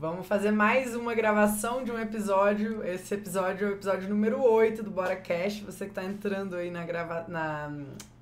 Vamos 0.00 0.26
fazer 0.26 0.50
mais 0.50 0.96
uma 0.96 1.14
gravação 1.14 1.84
de 1.84 1.92
um 1.92 1.98
episódio. 2.00 2.82
Esse 2.86 3.12
episódio 3.12 3.66
é 3.66 3.70
o 3.70 3.74
episódio 3.74 4.08
número 4.08 4.42
8 4.42 4.82
do 4.82 4.90
Bora 4.90 5.14
Cash. 5.14 5.60
Você 5.60 5.84
que 5.84 5.90
está 5.90 6.02
entrando 6.02 6.56
aí 6.56 6.70
na, 6.70 6.86
grava 6.86 7.26
na 7.28 7.70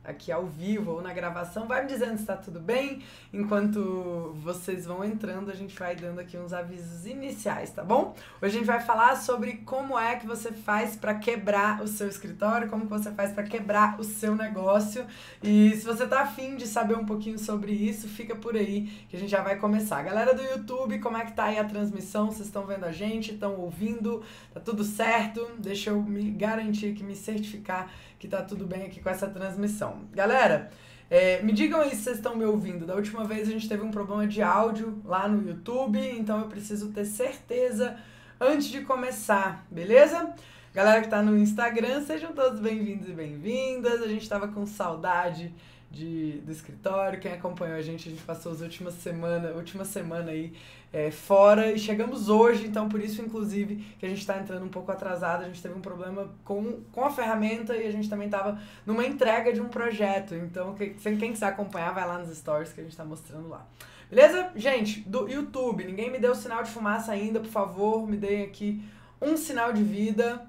aqui 0.08 0.32
ao 0.32 0.46
vivo 0.46 0.92
ou 0.92 1.02
na 1.02 1.12
gravação, 1.12 1.66
vai 1.66 1.82
me 1.82 1.88
dizendo 1.88 2.16
se 2.16 2.22
está 2.22 2.36
tudo 2.36 2.58
bem. 2.58 3.02
Enquanto 3.32 4.34
vocês 4.42 4.86
vão 4.86 5.04
entrando, 5.04 5.50
a 5.50 5.54
gente 5.54 5.78
vai 5.78 5.94
dando 5.94 6.18
aqui 6.18 6.36
uns 6.38 6.52
avisos 6.52 7.04
iniciais, 7.06 7.70
tá 7.70 7.84
bom? 7.84 8.14
Hoje 8.40 8.56
a 8.56 8.58
gente 8.58 8.66
vai 8.66 8.80
falar 8.80 9.16
sobre 9.16 9.58
como 9.66 9.98
é 9.98 10.16
que 10.16 10.26
você 10.26 10.50
faz 10.50 10.96
para 10.96 11.14
quebrar 11.14 11.82
o 11.82 11.86
seu 11.86 12.08
escritório, 12.08 12.68
como 12.68 12.86
você 12.86 13.10
faz 13.10 13.32
para 13.32 13.42
quebrar 13.42 14.00
o 14.00 14.04
seu 14.04 14.34
negócio. 14.34 15.04
E 15.42 15.76
se 15.76 15.84
você 15.84 16.06
tá 16.06 16.22
afim 16.22 16.56
de 16.56 16.66
saber 16.66 16.96
um 16.96 17.04
pouquinho 17.04 17.38
sobre 17.38 17.72
isso, 17.72 18.08
fica 18.08 18.34
por 18.34 18.56
aí 18.56 18.86
que 19.10 19.16
a 19.16 19.18
gente 19.18 19.30
já 19.30 19.42
vai 19.42 19.56
começar. 19.56 20.02
Galera 20.02 20.34
do 20.34 20.42
YouTube, 20.42 20.98
como 21.00 21.18
é 21.18 21.24
que 21.26 21.32
tá 21.32 21.44
aí 21.44 21.58
a 21.58 21.64
transmissão? 21.64 22.26
Vocês 22.30 22.46
estão 22.46 22.64
vendo 22.64 22.84
a 22.84 22.92
gente? 22.92 23.34
Estão 23.34 23.56
ouvindo? 23.56 24.22
Tá 24.54 24.60
tudo 24.60 24.82
certo? 24.82 25.46
Deixa 25.58 25.90
eu 25.90 26.02
me 26.02 26.30
garantir 26.30 26.94
que 26.94 27.04
me 27.04 27.14
certificar 27.14 27.90
que 28.18 28.26
tá 28.26 28.42
tudo 28.42 28.66
bem 28.66 28.84
aqui 28.84 29.00
com 29.00 29.08
essa 29.08 29.28
transmissão. 29.28 30.02
Galera, 30.12 30.70
é, 31.10 31.40
me 31.42 31.52
digam 31.52 31.80
aí 31.80 31.90
se 31.90 32.02
vocês 32.02 32.16
estão 32.16 32.36
me 32.36 32.44
ouvindo. 32.44 32.84
Da 32.84 32.94
última 32.94 33.24
vez 33.24 33.48
a 33.48 33.52
gente 33.52 33.68
teve 33.68 33.82
um 33.82 33.90
problema 33.90 34.26
de 34.26 34.42
áudio 34.42 35.00
lá 35.04 35.28
no 35.28 35.48
YouTube, 35.48 35.98
então 35.98 36.40
eu 36.40 36.48
preciso 36.48 36.92
ter 36.92 37.04
certeza 37.04 37.96
antes 38.40 38.68
de 38.68 38.82
começar, 38.82 39.66
beleza? 39.70 40.34
Galera 40.74 41.00
que 41.00 41.08
tá 41.08 41.22
no 41.22 41.36
Instagram, 41.36 42.02
sejam 42.04 42.32
todos 42.32 42.60
bem-vindos 42.60 43.08
e 43.08 43.12
bem-vindas. 43.12 44.02
A 44.02 44.08
gente 44.08 44.28
tava 44.28 44.48
com 44.48 44.66
saudade 44.66 45.54
de, 45.90 46.38
do 46.44 46.52
escritório. 46.52 47.20
Quem 47.20 47.32
acompanhou 47.32 47.76
a 47.76 47.82
gente, 47.82 48.08
a 48.08 48.10
gente 48.10 48.22
passou 48.22 48.52
as 48.52 48.60
últimas 48.60 48.94
semanas, 48.94 49.54
última 49.56 49.84
semana 49.84 50.30
aí 50.30 50.52
é, 50.92 51.10
fora 51.10 51.70
e 51.70 51.78
chegamos 51.78 52.28
hoje, 52.28 52.66
então 52.66 52.88
por 52.88 53.00
isso, 53.00 53.20
inclusive, 53.20 53.76
que 53.98 54.06
a 54.06 54.08
gente 54.08 54.20
está 54.20 54.38
entrando 54.38 54.64
um 54.64 54.68
pouco 54.68 54.90
atrasado. 54.90 55.42
A 55.42 55.46
gente 55.46 55.62
teve 55.62 55.74
um 55.74 55.80
problema 55.80 56.30
com, 56.44 56.80
com 56.92 57.04
a 57.04 57.10
ferramenta 57.10 57.76
e 57.76 57.86
a 57.86 57.90
gente 57.90 58.08
também 58.08 58.26
estava 58.26 58.60
numa 58.86 59.04
entrega 59.04 59.52
de 59.52 59.60
um 59.60 59.68
projeto. 59.68 60.34
Então, 60.34 60.74
quem, 60.74 60.94
quem 60.94 61.32
quiser 61.32 61.46
acompanhar, 61.46 61.92
vai 61.92 62.06
lá 62.06 62.18
nos 62.18 62.36
stories 62.36 62.72
que 62.72 62.80
a 62.80 62.84
gente 62.84 62.92
está 62.92 63.04
mostrando 63.04 63.48
lá. 63.48 63.66
Beleza? 64.10 64.50
Gente, 64.56 65.00
do 65.00 65.28
YouTube, 65.28 65.84
ninguém 65.84 66.10
me 66.10 66.18
deu 66.18 66.34
sinal 66.34 66.62
de 66.62 66.70
fumaça 66.70 67.12
ainda, 67.12 67.40
por 67.40 67.50
favor, 67.50 68.08
me 68.08 68.16
deem 68.16 68.42
aqui 68.42 68.82
um 69.20 69.36
sinal 69.36 69.72
de 69.72 69.82
vida. 69.82 70.46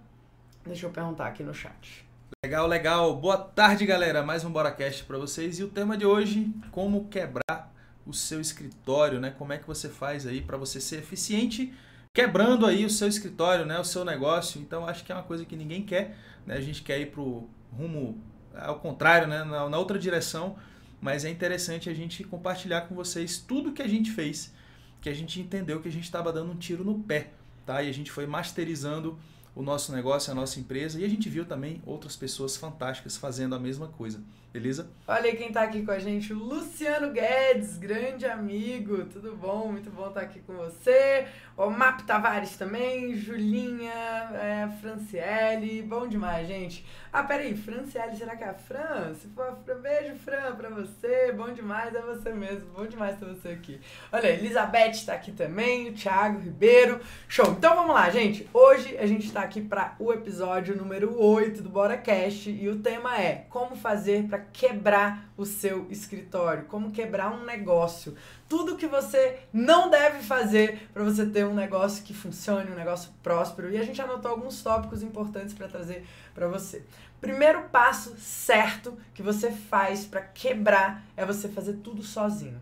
Deixa 0.66 0.86
eu 0.86 0.92
perguntar 0.92 1.28
aqui 1.28 1.44
no 1.44 1.54
chat. 1.54 2.09
Legal, 2.42 2.68
legal. 2.68 3.18
Boa 3.18 3.38
tarde, 3.38 3.86
galera. 3.86 4.24
Mais 4.24 4.46
um 4.46 4.50
BoraCast 4.50 5.04
para 5.04 5.18
vocês. 5.18 5.60
E 5.60 5.64
o 5.66 5.68
tema 5.68 5.98
de 5.98 6.06
hoje, 6.06 6.50
como 6.72 7.10
quebrar 7.10 7.70
o 8.06 8.14
seu 8.14 8.40
escritório, 8.40 9.20
né? 9.20 9.30
Como 9.38 9.52
é 9.52 9.58
que 9.58 9.68
você 9.68 9.90
faz 9.90 10.26
aí 10.26 10.40
para 10.40 10.56
você 10.56 10.80
ser 10.80 11.00
eficiente 11.00 11.74
quebrando 12.14 12.66
aí 12.66 12.86
o 12.86 12.90
seu 12.90 13.10
escritório, 13.10 13.66
né? 13.66 13.78
O 13.78 13.84
seu 13.84 14.06
negócio. 14.06 14.62
Então, 14.62 14.88
acho 14.88 15.04
que 15.04 15.12
é 15.12 15.16
uma 15.16 15.24
coisa 15.26 15.44
que 15.44 15.54
ninguém 15.54 15.84
quer, 15.84 16.18
né? 16.46 16.56
A 16.56 16.62
gente 16.62 16.82
quer 16.82 17.02
ir 17.02 17.08
pro 17.08 17.50
rumo 17.74 18.18
ao 18.56 18.80
contrário, 18.80 19.28
né? 19.28 19.44
Na, 19.44 19.68
na 19.68 19.78
outra 19.78 20.00
direção. 20.00 20.56
Mas 21.02 21.26
é 21.26 21.30
interessante 21.30 21.90
a 21.90 21.94
gente 21.94 22.24
compartilhar 22.24 22.84
com 22.84 22.96
vocês 22.96 23.38
tudo 23.38 23.74
que 23.74 23.82
a 23.82 23.88
gente 23.88 24.12
fez, 24.12 24.54
que 25.02 25.10
a 25.10 25.14
gente 25.14 25.42
entendeu 25.42 25.82
que 25.82 25.90
a 25.90 25.92
gente 25.92 26.06
estava 26.06 26.32
dando 26.32 26.54
um 26.54 26.58
tiro 26.58 26.86
no 26.86 27.00
pé, 27.00 27.32
tá? 27.66 27.84
E 27.84 27.90
a 27.90 27.94
gente 27.94 28.10
foi 28.10 28.26
masterizando 28.26 29.20
o 29.60 29.62
nosso 29.62 29.92
negócio, 29.92 30.32
a 30.32 30.36
nossa 30.36 30.58
empresa. 30.58 31.02
E 31.02 31.04
a 31.04 31.10
gente 31.10 31.28
viu 31.28 31.44
também 31.44 31.82
outras 31.86 32.16
pessoas 32.16 32.56
fantásticas 32.56 33.18
fazendo 33.18 33.56
a 33.56 33.60
mesma 33.60 33.90
coisa. 33.90 34.24
Beleza? 34.54 34.90
Olha 35.08 35.36
quem 35.36 35.52
tá 35.52 35.62
aqui 35.62 35.84
com 35.84 35.92
a 35.92 36.00
gente, 36.00 36.34
o 36.34 36.38
Luciano 36.40 37.12
Guedes, 37.12 37.78
grande 37.78 38.26
amigo. 38.26 39.06
Tudo 39.06 39.36
bom? 39.36 39.72
Muito 39.72 39.92
bom 39.92 40.08
estar 40.08 40.22
aqui 40.22 40.40
com 40.40 40.54
você. 40.54 41.28
O 41.56 41.70
Map 41.70 42.02
Tavares 42.02 42.56
também, 42.58 43.16
Julinha, 43.16 43.92
é, 43.92 44.68
Franciele. 44.82 45.84
Bom 45.84 46.08
demais, 46.08 46.48
gente. 46.48 46.84
Ah, 47.12 47.22
peraí, 47.22 47.56
Franciele, 47.56 48.16
será 48.16 48.36
que 48.36 48.44
é 48.44 48.50
a 48.50 48.54
Fran? 48.54 49.14
Se 49.14 49.28
for 49.28 49.50
a 49.50 49.56
Fran, 49.56 49.76
beijo, 49.82 50.16
Fran, 50.16 50.56
pra 50.56 50.70
você. 50.70 51.32
Bom 51.34 51.52
demais, 51.52 51.94
é 51.94 52.02
você 52.02 52.32
mesmo. 52.32 52.72
Bom 52.76 52.88
demais 52.88 53.20
ter 53.20 53.26
você 53.26 53.50
aqui. 53.50 53.80
Olha, 54.12 54.30
Elizabeth 54.30 55.06
tá 55.06 55.14
aqui 55.14 55.32
também, 55.32 55.90
o 55.90 55.94
Thiago 55.94 56.40
Ribeiro. 56.40 57.00
Show. 57.28 57.52
Então 57.52 57.76
vamos 57.76 57.94
lá, 57.94 58.10
gente. 58.10 58.50
Hoje 58.52 58.98
a 58.98 59.06
gente 59.06 59.32
tá 59.32 59.44
aqui 59.50 59.62
para 59.62 59.96
o 59.98 60.14
episódio 60.14 60.78
número 60.78 61.20
8 61.20 61.64
do 61.64 61.70
Bora 61.70 61.98
Cast 61.98 62.52
e 62.52 62.70
o 62.70 62.78
tema 62.82 63.20
é 63.20 63.48
como 63.50 63.76
fazer 63.76 64.28
para 64.28 64.38
quebrar 64.38 65.28
o 65.36 65.44
seu 65.44 65.88
escritório, 65.90 66.66
como 66.66 66.92
quebrar 66.92 67.32
um 67.32 67.44
negócio. 67.44 68.16
Tudo 68.48 68.76
que 68.76 68.86
você 68.86 69.40
não 69.52 69.90
deve 69.90 70.22
fazer 70.22 70.88
para 70.94 71.04
você 71.04 71.26
ter 71.26 71.48
um 71.48 71.56
negócio 71.56 72.04
que 72.04 72.14
funcione, 72.14 72.70
um 72.70 72.76
negócio 72.76 73.10
próspero. 73.24 73.72
E 73.72 73.80
a 73.80 73.84
gente 73.84 74.00
anotou 74.00 74.30
alguns 74.30 74.62
tópicos 74.62 75.02
importantes 75.02 75.56
para 75.56 75.68
trazer 75.68 76.06
para 76.36 76.48
você. 76.48 76.84
Primeiro 77.20 77.64
passo 77.72 78.16
certo 78.20 78.96
que 79.16 79.24
você 79.24 79.50
faz 79.50 80.06
para 80.06 80.22
quebrar 80.22 81.04
é 81.18 81.26
você 81.26 81.50
fazer 81.50 81.78
tudo 81.78 82.04
sozinho. 82.04 82.62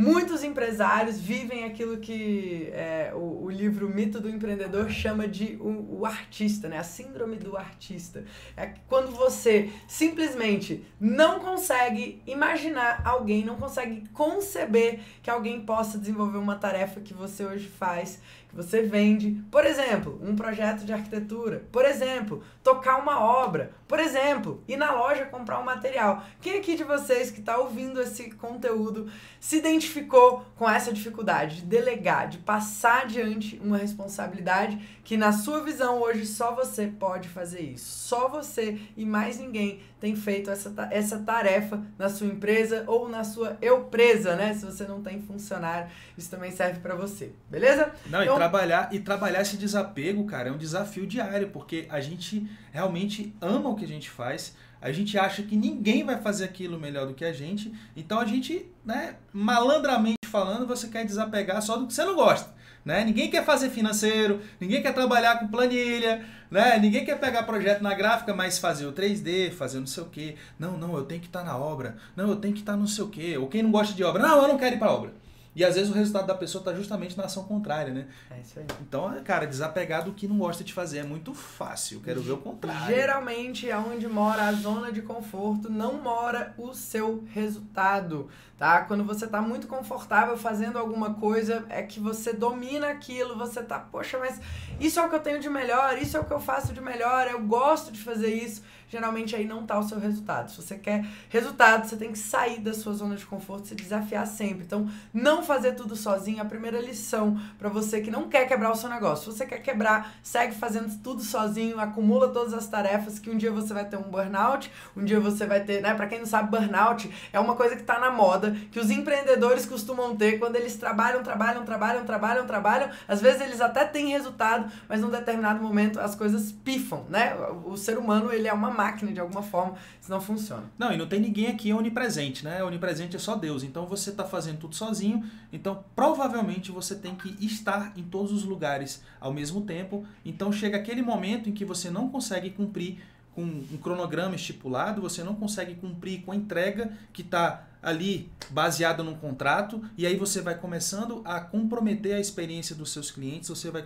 Muitos 0.00 0.42
empresários 0.42 1.20
vivem 1.20 1.64
aquilo 1.64 1.98
que 1.98 2.70
é, 2.72 3.12
o, 3.14 3.44
o, 3.44 3.50
livro 3.50 3.86
Mito 3.86 4.18
do 4.18 4.30
Empreendedor 4.30 4.88
chama 4.88 5.28
de 5.28 5.58
o, 5.60 5.98
o, 5.98 6.06
artista, 6.06 6.70
né? 6.70 6.78
A 6.78 6.82
síndrome 6.82 7.36
do 7.36 7.54
artista. 7.54 8.24
É 8.56 8.72
quando 8.88 9.10
você 9.10 9.70
simplesmente 9.86 10.82
não 10.98 11.38
consegue 11.40 12.22
imaginar 12.26 13.02
alguém, 13.04 13.44
não 13.44 13.56
consegue 13.56 14.08
conceber 14.14 15.00
que 15.22 15.28
alguém 15.28 15.60
possa 15.66 15.98
desenvolver 15.98 16.38
uma 16.38 16.56
tarefa 16.56 17.02
que 17.02 17.12
você 17.12 17.44
hoje 17.44 17.68
faz 17.68 18.22
que 18.50 18.56
você 18.56 18.82
vende, 18.82 19.40
por 19.48 19.64
exemplo, 19.64 20.20
um 20.20 20.34
projeto 20.34 20.84
de 20.84 20.92
arquitetura, 20.92 21.64
por 21.70 21.84
exemplo, 21.84 22.42
tocar 22.64 22.98
uma 22.98 23.20
obra, 23.20 23.70
por 23.86 24.00
exemplo, 24.00 24.62
ir 24.66 24.76
na 24.76 24.90
loja 24.90 25.24
comprar 25.24 25.60
um 25.60 25.64
material. 25.64 26.24
Quem 26.40 26.58
aqui 26.58 26.74
de 26.74 26.82
vocês 26.82 27.30
que 27.30 27.38
está 27.38 27.56
ouvindo 27.58 28.02
esse 28.02 28.32
conteúdo 28.32 29.10
se 29.38 29.58
identificou 29.58 30.44
com 30.56 30.68
essa 30.68 30.92
dificuldade 30.92 31.56
de 31.56 31.62
delegar, 31.62 32.28
de 32.28 32.38
passar 32.38 33.02
adiante 33.02 33.60
uma 33.64 33.78
responsabilidade 33.78 34.99
que 35.10 35.16
na 35.16 35.32
sua 35.32 35.64
visão 35.64 36.00
hoje 36.00 36.24
só 36.24 36.54
você 36.54 36.86
pode 36.86 37.28
fazer 37.28 37.62
isso. 37.62 38.06
Só 38.06 38.28
você 38.28 38.78
e 38.96 39.04
mais 39.04 39.40
ninguém 39.40 39.80
tem 39.98 40.14
feito 40.14 40.48
essa, 40.48 40.72
essa 40.88 41.18
tarefa 41.18 41.82
na 41.98 42.08
sua 42.08 42.28
empresa 42.28 42.84
ou 42.86 43.08
na 43.08 43.24
sua 43.24 43.58
eu 43.60 43.86
presa, 43.86 44.36
né? 44.36 44.54
Se 44.54 44.64
você 44.64 44.84
não 44.84 45.02
tem 45.02 45.20
funcionário, 45.20 45.90
isso 46.16 46.30
também 46.30 46.52
serve 46.52 46.78
para 46.78 46.94
você, 46.94 47.32
beleza? 47.50 47.92
Não, 48.06 48.22
então, 48.22 48.36
e 48.36 48.38
trabalhar 48.38 48.88
e 48.94 49.00
trabalhar 49.00 49.40
esse 49.40 49.56
desapego, 49.56 50.24
cara, 50.26 50.48
é 50.48 50.52
um 50.52 50.56
desafio 50.56 51.04
diário, 51.08 51.50
porque 51.50 51.88
a 51.90 52.00
gente 52.00 52.48
realmente 52.70 53.34
ama 53.40 53.68
o 53.68 53.74
que 53.74 53.84
a 53.84 53.88
gente 53.88 54.08
faz. 54.08 54.54
A 54.80 54.92
gente 54.92 55.18
acha 55.18 55.42
que 55.42 55.56
ninguém 55.56 56.04
vai 56.04 56.22
fazer 56.22 56.44
aquilo 56.44 56.78
melhor 56.78 57.08
do 57.08 57.14
que 57.14 57.24
a 57.24 57.32
gente. 57.32 57.74
Então 57.96 58.20
a 58.20 58.24
gente, 58.24 58.70
né, 58.84 59.16
malandramente 59.32 60.19
falando, 60.30 60.66
você 60.66 60.88
quer 60.88 61.04
desapegar 61.04 61.60
só 61.60 61.76
do 61.76 61.86
que 61.86 61.94
você 61.94 62.04
não 62.04 62.14
gosta. 62.14 62.50
Né? 62.84 63.04
Ninguém 63.04 63.30
quer 63.30 63.44
fazer 63.44 63.68
financeiro, 63.68 64.40
ninguém 64.58 64.80
quer 64.80 64.94
trabalhar 64.94 65.38
com 65.38 65.48
planilha, 65.48 66.24
né? 66.50 66.78
ninguém 66.78 67.04
quer 67.04 67.20
pegar 67.20 67.42
projeto 67.42 67.82
na 67.82 67.92
gráfica, 67.92 68.32
mas 68.34 68.58
fazer 68.58 68.86
o 68.86 68.92
3D, 68.92 69.50
fazer 69.52 69.80
não 69.80 69.86
sei 69.86 70.02
o 70.02 70.06
quê. 70.06 70.36
Não, 70.58 70.78
não, 70.78 70.96
eu 70.96 71.04
tenho 71.04 71.20
que 71.20 71.26
estar 71.26 71.40
tá 71.40 71.44
na 71.44 71.58
obra. 71.58 71.96
Não, 72.16 72.28
eu 72.28 72.36
tenho 72.36 72.54
que 72.54 72.60
estar 72.60 72.72
tá 72.72 72.78
não 72.78 72.86
sei 72.86 73.04
o 73.04 73.08
quê. 73.08 73.36
Ou 73.36 73.48
quem 73.48 73.62
não 73.62 73.70
gosta 73.70 73.94
de 73.94 74.02
obra, 74.02 74.22
não, 74.22 74.42
eu 74.42 74.48
não 74.48 74.56
quero 74.56 74.76
ir 74.76 74.78
para 74.78 74.92
obra. 74.92 75.12
E 75.54 75.64
às 75.64 75.74
vezes 75.74 75.90
o 75.90 75.94
resultado 75.94 76.26
da 76.26 76.34
pessoa 76.34 76.60
está 76.60 76.72
justamente 76.72 77.16
na 77.16 77.24
ação 77.24 77.42
contrária, 77.44 77.92
né? 77.92 78.06
É 78.30 78.40
isso 78.40 78.58
aí. 78.58 78.66
Então, 78.82 79.12
cara, 79.24 79.46
desapegar 79.46 80.04
do 80.04 80.12
que 80.12 80.28
não 80.28 80.38
gosta 80.38 80.62
de 80.62 80.72
fazer 80.72 80.98
é 80.98 81.02
muito 81.02 81.34
fácil. 81.34 82.00
Quero 82.00 82.22
ver 82.22 82.32
o 82.32 82.38
contrário. 82.38 82.94
Geralmente, 82.94 83.70
aonde 83.70 84.06
mora 84.06 84.44
a 84.44 84.52
zona 84.52 84.92
de 84.92 85.02
conforto, 85.02 85.68
não 85.68 85.94
mora 85.94 86.54
o 86.56 86.72
seu 86.72 87.24
resultado, 87.32 88.28
tá? 88.56 88.82
Quando 88.82 89.02
você 89.02 89.24
está 89.24 89.42
muito 89.42 89.66
confortável 89.66 90.36
fazendo 90.36 90.78
alguma 90.78 91.14
coisa, 91.14 91.64
é 91.68 91.82
que 91.82 91.98
você 91.98 92.32
domina 92.32 92.88
aquilo, 92.88 93.36
você 93.36 93.60
tá, 93.60 93.80
poxa, 93.80 94.18
mas 94.18 94.40
isso 94.78 95.00
é 95.00 95.04
o 95.04 95.08
que 95.08 95.16
eu 95.16 95.20
tenho 95.20 95.40
de 95.40 95.50
melhor, 95.50 95.98
isso 95.98 96.16
é 96.16 96.20
o 96.20 96.24
que 96.24 96.32
eu 96.32 96.40
faço 96.40 96.72
de 96.72 96.80
melhor, 96.80 97.26
eu 97.26 97.40
gosto 97.42 97.90
de 97.90 98.00
fazer 98.00 98.32
isso 98.32 98.62
geralmente 98.90 99.36
aí 99.36 99.46
não 99.46 99.64
tá 99.64 99.78
o 99.78 99.82
seu 99.82 99.98
resultado. 99.98 100.50
Se 100.50 100.56
você 100.56 100.76
quer 100.76 101.06
resultado, 101.28 101.88
você 101.88 101.96
tem 101.96 102.10
que 102.12 102.18
sair 102.18 102.60
da 102.60 102.74
sua 102.74 102.92
zona 102.92 103.14
de 103.14 103.24
conforto, 103.24 103.68
se 103.68 103.74
desafiar 103.74 104.26
sempre. 104.26 104.64
Então, 104.64 104.90
não 105.14 105.42
fazer 105.42 105.72
tudo 105.72 105.94
sozinho. 105.94 106.42
A 106.42 106.44
primeira 106.44 106.80
lição 106.80 107.40
para 107.58 107.68
você 107.68 108.00
que 108.00 108.10
não 108.10 108.28
quer 108.28 108.46
quebrar 108.46 108.72
o 108.72 108.74
seu 108.74 108.90
negócio. 108.90 109.30
Se 109.30 109.38
você 109.38 109.46
quer 109.46 109.62
quebrar, 109.62 110.14
segue 110.22 110.54
fazendo 110.54 111.00
tudo 111.02 111.22
sozinho, 111.22 111.78
acumula 111.78 112.28
todas 112.28 112.52
as 112.52 112.66
tarefas 112.66 113.18
que 113.18 113.30
um 113.30 113.36
dia 113.36 113.52
você 113.52 113.72
vai 113.72 113.84
ter 113.84 113.96
um 113.96 114.02
burnout, 114.02 114.70
um 114.96 115.04
dia 115.04 115.20
você 115.20 115.46
vai 115.46 115.60
ter, 115.60 115.80
né, 115.80 115.94
para 115.94 116.06
quem 116.06 116.18
não 116.18 116.26
sabe, 116.26 116.50
burnout 116.50 117.10
é 117.32 117.38
uma 117.38 117.54
coisa 117.54 117.76
que 117.76 117.82
tá 117.82 117.98
na 117.98 118.10
moda, 118.10 118.56
que 118.72 118.80
os 118.80 118.90
empreendedores 118.90 119.64
costumam 119.66 120.16
ter 120.16 120.38
quando 120.38 120.56
eles 120.56 120.74
trabalham, 120.76 121.22
trabalham, 121.22 121.64
trabalham, 121.64 122.04
trabalham, 122.04 122.46
trabalham. 122.46 122.90
Às 123.06 123.20
vezes 123.20 123.40
eles 123.40 123.60
até 123.60 123.84
têm 123.84 124.08
resultado, 124.08 124.70
mas 124.88 125.00
num 125.00 125.10
determinado 125.10 125.62
momento 125.62 126.00
as 126.00 126.14
coisas 126.14 126.50
pifam, 126.50 127.04
né? 127.08 127.36
O 127.64 127.76
ser 127.76 127.98
humano, 127.98 128.32
ele 128.32 128.48
é 128.48 128.52
uma 128.52 128.70
máquina 128.80 129.12
de 129.12 129.20
alguma 129.20 129.42
forma, 129.42 129.74
senão 130.00 130.20
funciona. 130.20 130.64
Não, 130.78 130.92
e 130.92 130.96
não 130.96 131.06
tem 131.06 131.20
ninguém 131.20 131.48
aqui 131.48 131.72
onipresente, 131.72 132.44
né? 132.44 132.64
Onipresente 132.64 133.16
é 133.16 133.18
só 133.18 133.36
Deus. 133.36 133.62
Então 133.62 133.86
você 133.86 134.10
está 134.10 134.24
fazendo 134.24 134.58
tudo 134.58 134.74
sozinho. 134.74 135.24
Então 135.52 135.84
provavelmente 135.94 136.72
você 136.72 136.94
tem 136.94 137.14
que 137.14 137.36
estar 137.44 137.92
em 137.96 138.02
todos 138.02 138.32
os 138.32 138.44
lugares 138.44 139.02
ao 139.20 139.32
mesmo 139.32 139.60
tempo. 139.62 140.04
Então 140.24 140.50
chega 140.50 140.76
aquele 140.78 141.02
momento 141.02 141.48
em 141.48 141.52
que 141.52 141.64
você 141.64 141.90
não 141.90 142.08
consegue 142.08 142.50
cumprir 142.50 142.98
com 143.34 143.42
um 143.42 143.78
cronograma 143.80 144.34
estipulado, 144.34 145.00
você 145.00 145.22
não 145.22 145.34
consegue 145.34 145.74
cumprir 145.74 146.22
com 146.22 146.32
a 146.32 146.36
entrega 146.36 146.92
que 147.12 147.22
está 147.22 147.66
ali 147.82 148.30
baseada 148.50 149.02
num 149.02 149.14
contrato, 149.14 149.82
e 149.96 150.04
aí 150.04 150.16
você 150.16 150.42
vai 150.42 150.54
começando 150.54 151.22
a 151.24 151.40
comprometer 151.40 152.14
a 152.14 152.20
experiência 152.20 152.74
dos 152.74 152.92
seus 152.92 153.10
clientes, 153.10 153.48
você 153.48 153.70
vai 153.70 153.84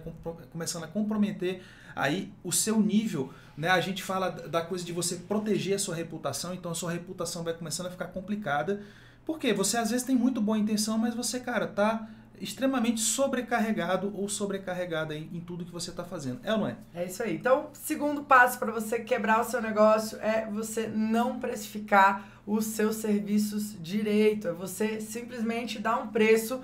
começando 0.51 0.85
a 0.85 0.89
comprometer 0.89 1.63
aí 1.95 2.33
o 2.43 2.51
seu 2.51 2.81
nível. 2.81 3.33
Né? 3.57 3.69
A 3.69 3.81
gente 3.81 4.03
fala 4.03 4.31
da 4.31 4.63
coisa 4.63 4.85
de 4.85 4.93
você 4.93 5.17
proteger 5.17 5.77
a 5.77 5.79
sua 5.79 5.95
reputação, 5.95 6.55
então 6.55 6.73
a 6.73 6.75
sua 6.75 6.91
reputação 6.93 7.43
vai 7.43 7.55
começando 7.55 7.87
a 7.87 7.91
ficar 7.91 8.07
complicada. 8.07 8.83
Porque 9.25 9.53
você 9.53 9.77
às 9.77 9.91
vezes 9.91 10.07
tem 10.07 10.17
muito 10.17 10.41
boa 10.41 10.59
intenção, 10.59 10.99
mas 10.99 11.15
você, 11.15 11.41
cara, 11.41 11.67
tá 11.67 12.09
extremamente 12.41 13.01
sobrecarregado 13.01 14.13
ou 14.15 14.29
sobrecarregada 14.29 15.15
em, 15.15 15.31
em 15.33 15.41
tudo 15.41 15.65
que 15.65 15.73
você 15.73 15.91
está 15.91 16.05
fazendo. 16.05 16.41
É 16.43 16.53
ou 16.53 16.59
não 16.59 16.69
é? 16.69 16.77
É 16.95 17.05
isso 17.05 17.23
aí. 17.23 17.37
Então, 17.37 17.71
segundo 17.73 18.25
passo 18.25 18.59
para 18.59 18.73
você 18.73 19.01
quebrar 19.01 19.41
o 19.41 19.45
seu 19.45 19.63
negócio 19.63 20.19
é 20.21 20.47
você 20.51 20.87
não 20.89 21.39
precificar 21.39 22.29
os 22.47 22.67
seus 22.67 22.97
serviços 22.97 23.75
direito. 23.81 24.49
É 24.49 24.53
você 24.53 25.01
simplesmente 25.01 25.79
dar 25.79 25.99
um 25.99 26.09
preço 26.09 26.61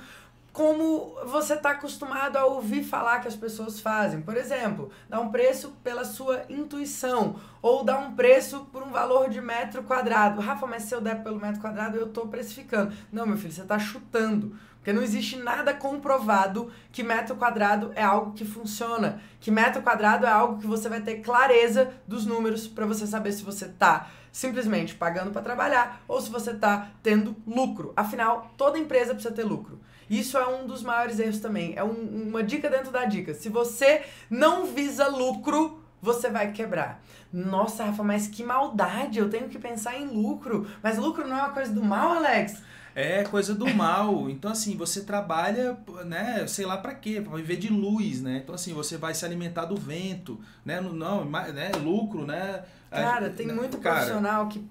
como 0.52 1.14
você 1.26 1.54
está 1.54 1.70
acostumado 1.70 2.36
a 2.36 2.44
ouvir 2.44 2.82
falar 2.82 3.20
que 3.20 3.28
as 3.28 3.36
pessoas 3.36 3.80
fazem. 3.80 4.20
Por 4.20 4.36
exemplo, 4.36 4.90
dar 5.08 5.20
um 5.20 5.30
preço 5.30 5.76
pela 5.82 6.04
sua 6.04 6.42
intuição 6.48 7.36
ou 7.62 7.84
dar 7.84 7.98
um 7.98 8.14
preço 8.14 8.66
por 8.72 8.82
um 8.82 8.90
valor 8.90 9.28
de 9.30 9.40
metro 9.40 9.82
quadrado. 9.82 10.40
Rafa, 10.40 10.66
mas 10.66 10.84
se 10.84 10.94
eu 10.94 11.00
der 11.00 11.22
pelo 11.22 11.40
metro 11.40 11.60
quadrado, 11.60 11.96
eu 11.96 12.06
estou 12.06 12.26
precificando. 12.26 12.92
Não, 13.12 13.26
meu 13.26 13.36
filho, 13.36 13.52
você 13.52 13.62
está 13.62 13.78
chutando. 13.78 14.56
Porque 14.76 14.94
não 14.94 15.02
existe 15.02 15.36
nada 15.36 15.74
comprovado 15.74 16.72
que 16.90 17.02
metro 17.02 17.36
quadrado 17.36 17.92
é 17.94 18.02
algo 18.02 18.32
que 18.32 18.46
funciona. 18.46 19.20
Que 19.38 19.50
metro 19.50 19.82
quadrado 19.82 20.24
é 20.24 20.30
algo 20.30 20.58
que 20.58 20.66
você 20.66 20.88
vai 20.88 21.02
ter 21.02 21.16
clareza 21.16 21.92
dos 22.08 22.24
números 22.24 22.66
para 22.66 22.86
você 22.86 23.06
saber 23.06 23.32
se 23.32 23.42
você 23.42 23.66
está 23.66 24.08
simplesmente 24.32 24.94
pagando 24.94 25.32
para 25.32 25.42
trabalhar 25.42 26.02
ou 26.08 26.20
se 26.20 26.30
você 26.30 26.52
está 26.52 26.88
tendo 27.02 27.36
lucro. 27.46 27.92
Afinal, 27.94 28.52
toda 28.56 28.78
empresa 28.78 29.12
precisa 29.12 29.34
ter 29.34 29.44
lucro. 29.44 29.78
Isso 30.10 30.36
é 30.36 30.46
um 30.46 30.66
dos 30.66 30.82
maiores 30.82 31.20
erros 31.20 31.38
também. 31.38 31.74
É 31.76 31.84
um, 31.84 32.28
uma 32.28 32.42
dica 32.42 32.68
dentro 32.68 32.90
da 32.90 33.04
dica. 33.04 33.32
Se 33.32 33.48
você 33.48 34.02
não 34.28 34.66
visa 34.66 35.06
lucro, 35.06 35.80
você 36.02 36.28
vai 36.28 36.50
quebrar. 36.50 37.00
Nossa, 37.32 37.84
Rafa, 37.84 38.02
mas 38.02 38.26
que 38.26 38.42
maldade! 38.42 39.20
Eu 39.20 39.30
tenho 39.30 39.48
que 39.48 39.58
pensar 39.58 39.96
em 39.96 40.08
lucro. 40.08 40.66
Mas 40.82 40.98
lucro 40.98 41.26
não 41.26 41.38
é 41.38 41.42
uma 41.42 41.50
coisa 41.50 41.72
do 41.72 41.82
mal, 41.82 42.14
Alex? 42.14 42.60
É 42.92 43.22
coisa 43.22 43.54
do 43.54 43.72
mal. 43.72 44.28
Então, 44.28 44.50
assim, 44.50 44.76
você 44.76 45.02
trabalha, 45.02 45.78
né, 46.04 46.44
sei 46.48 46.66
lá 46.66 46.76
para 46.76 46.92
quê, 46.92 47.20
para 47.20 47.36
viver 47.36 47.56
de 47.56 47.68
luz, 47.68 48.20
né? 48.20 48.40
Então, 48.42 48.54
assim, 48.54 48.74
você 48.74 48.96
vai 48.96 49.14
se 49.14 49.24
alimentar 49.24 49.66
do 49.66 49.76
vento, 49.76 50.40
né? 50.64 50.80
Não, 50.80 51.24
né? 51.24 51.70
Lucro, 51.82 52.26
né? 52.26 52.64
Cara, 52.90 53.30
tem 53.30 53.46
muito 53.46 53.78
cara, 53.78 53.96
profissional 53.96 54.48
que, 54.48 54.64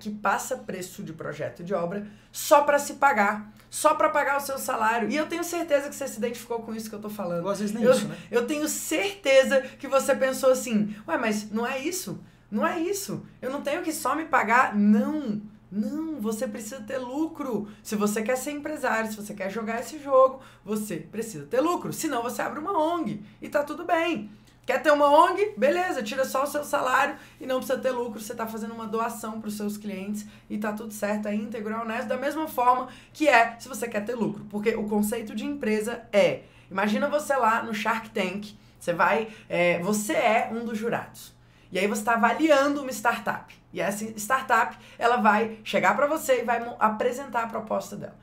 que 0.00 0.10
passa 0.10 0.56
preço 0.56 1.02
de 1.02 1.12
projeto 1.12 1.62
de 1.62 1.74
obra 1.74 2.06
só 2.32 2.62
para 2.62 2.78
se 2.78 2.94
pagar. 2.94 3.52
Só 3.70 3.94
para 3.94 4.08
pagar 4.08 4.36
o 4.38 4.40
seu 4.40 4.58
salário. 4.58 5.10
E 5.10 5.16
eu 5.16 5.26
tenho 5.26 5.44
certeza 5.44 5.88
que 5.88 5.94
você 5.94 6.08
se 6.08 6.18
identificou 6.18 6.60
com 6.60 6.74
isso 6.74 6.88
que 6.88 6.94
eu 6.94 7.00
tô 7.00 7.10
falando. 7.10 7.44
Ou 7.44 7.50
às 7.50 7.60
vezes 7.60 7.74
nem 7.74 7.84
eu, 7.84 7.92
isso, 7.92 8.08
né? 8.08 8.16
Eu 8.30 8.46
tenho 8.46 8.68
certeza 8.68 9.60
que 9.60 9.88
você 9.88 10.14
pensou 10.14 10.50
assim, 10.50 10.94
ué, 11.06 11.16
mas 11.18 11.50
não 11.50 11.66
é 11.66 11.78
isso? 11.78 12.20
Não 12.50 12.66
é 12.66 12.80
isso. 12.80 13.26
Eu 13.42 13.50
não 13.50 13.62
tenho 13.62 13.82
que 13.82 13.92
só 13.92 14.14
me 14.14 14.24
pagar. 14.24 14.74
Não. 14.74 15.42
Não, 15.70 16.20
você 16.20 16.46
precisa 16.46 16.80
ter 16.80 16.98
lucro. 16.98 17.68
Se 17.82 17.96
você 17.96 18.22
quer 18.22 18.36
ser 18.36 18.52
empresário, 18.52 19.10
se 19.10 19.16
você 19.16 19.34
quer 19.34 19.50
jogar 19.50 19.80
esse 19.80 19.98
jogo, 19.98 20.40
você 20.64 20.96
precisa 20.96 21.44
ter 21.44 21.60
lucro. 21.60 21.92
Senão 21.92 22.22
você 22.22 22.40
abre 22.40 22.60
uma 22.60 22.78
ONG 22.78 23.22
e 23.42 23.48
tá 23.48 23.64
tudo 23.64 23.84
bem. 23.84 24.30
Quer 24.66 24.82
ter 24.82 24.90
uma 24.90 25.08
ONG? 25.08 25.54
Beleza, 25.56 26.02
tira 26.02 26.24
só 26.24 26.42
o 26.42 26.46
seu 26.46 26.64
salário 26.64 27.14
e 27.40 27.46
não 27.46 27.58
precisa 27.58 27.78
ter 27.78 27.92
lucro. 27.92 28.20
Você 28.20 28.32
está 28.32 28.48
fazendo 28.48 28.74
uma 28.74 28.88
doação 28.88 29.40
para 29.40 29.46
os 29.46 29.56
seus 29.56 29.76
clientes 29.76 30.26
e 30.50 30.58
tá 30.58 30.72
tudo 30.72 30.92
certo, 30.92 31.28
é 31.28 31.34
íntegro, 31.36 31.72
é 31.72 31.78
honesto, 31.78 32.08
da 32.08 32.16
mesma 32.16 32.48
forma 32.48 32.88
que 33.12 33.28
é 33.28 33.54
se 33.60 33.68
você 33.68 33.86
quer 33.86 34.04
ter 34.04 34.16
lucro. 34.16 34.44
Porque 34.50 34.74
o 34.74 34.88
conceito 34.88 35.36
de 35.36 35.46
empresa 35.46 36.02
é: 36.12 36.42
imagina 36.68 37.08
você 37.08 37.36
lá 37.36 37.62
no 37.62 37.72
Shark 37.72 38.10
Tank, 38.10 38.56
você 38.76 38.92
vai, 38.92 39.28
é, 39.48 39.78
você 39.78 40.14
é 40.14 40.50
um 40.52 40.64
dos 40.64 40.76
jurados. 40.76 41.32
E 41.70 41.78
aí 41.78 41.86
você 41.86 42.00
está 42.00 42.14
avaliando 42.14 42.82
uma 42.82 42.90
startup. 42.90 43.54
E 43.72 43.80
essa 43.80 44.04
startup, 44.18 44.76
ela 44.98 45.18
vai 45.18 45.58
chegar 45.62 45.94
para 45.94 46.08
você 46.08 46.40
e 46.40 46.44
vai 46.44 46.60
apresentar 46.80 47.44
a 47.44 47.46
proposta 47.46 47.94
dela. 47.94 48.16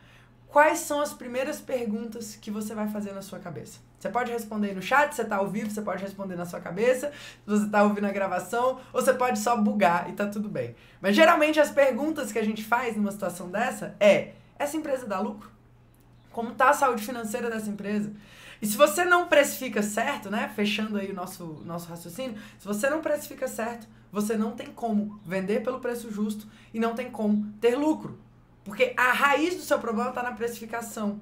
Quais 0.53 0.81
são 0.81 1.01
as 1.01 1.11
primeiras 1.11 1.59
perguntas 1.59 2.35
que 2.35 2.51
você 2.51 2.75
vai 2.75 2.87
fazer 2.87 3.11
na 3.11 3.23
sua 3.23 3.39
cabeça? 3.39 3.79
Você 3.97 4.07
pode 4.07 4.31
responder 4.31 4.75
no 4.75 4.83
chat, 4.83 5.15
você 5.15 5.23
está 5.23 5.37
ao 5.37 5.49
vivo, 5.49 5.71
você 5.71 5.81
pode 5.81 6.03
responder 6.03 6.35
na 6.35 6.45
sua 6.45 6.59
cabeça, 6.59 7.09
se 7.09 7.41
você 7.47 7.65
está 7.65 7.81
ouvindo 7.81 8.05
a 8.05 8.11
gravação, 8.11 8.79
ou 8.93 9.01
você 9.01 9.15
pode 9.15 9.39
só 9.39 9.57
bugar 9.57 10.11
e 10.11 10.13
tá 10.13 10.27
tudo 10.27 10.47
bem. 10.47 10.75
Mas 11.01 11.15
geralmente 11.15 11.59
as 11.59 11.71
perguntas 11.71 12.31
que 12.31 12.37
a 12.37 12.43
gente 12.43 12.63
faz 12.63 12.95
numa 12.95 13.11
situação 13.11 13.49
dessa 13.49 13.95
é: 13.99 14.33
essa 14.59 14.77
empresa 14.77 15.07
dá 15.07 15.19
lucro? 15.19 15.49
Como 16.31 16.51
está 16.51 16.69
a 16.69 16.73
saúde 16.73 17.03
financeira 17.03 17.49
dessa 17.49 17.71
empresa? 17.71 18.13
E 18.61 18.67
se 18.67 18.77
você 18.77 19.03
não 19.03 19.27
precifica 19.27 19.81
certo, 19.81 20.29
né? 20.29 20.51
Fechando 20.55 20.99
aí 20.99 21.09
o 21.09 21.15
nosso, 21.15 21.63
nosso 21.65 21.89
raciocínio, 21.89 22.37
se 22.59 22.67
você 22.67 22.91
não 22.91 23.01
precifica 23.01 23.47
certo, 23.47 23.87
você 24.11 24.37
não 24.37 24.51
tem 24.51 24.67
como 24.67 25.19
vender 25.25 25.63
pelo 25.63 25.79
preço 25.79 26.11
justo 26.11 26.47
e 26.71 26.79
não 26.79 26.93
tem 26.93 27.09
como 27.09 27.51
ter 27.59 27.75
lucro. 27.75 28.21
Porque 28.63 28.93
a 28.95 29.11
raiz 29.11 29.55
do 29.55 29.61
seu 29.61 29.79
problema 29.79 30.09
está 30.09 30.23
na 30.23 30.31
precificação. 30.31 31.19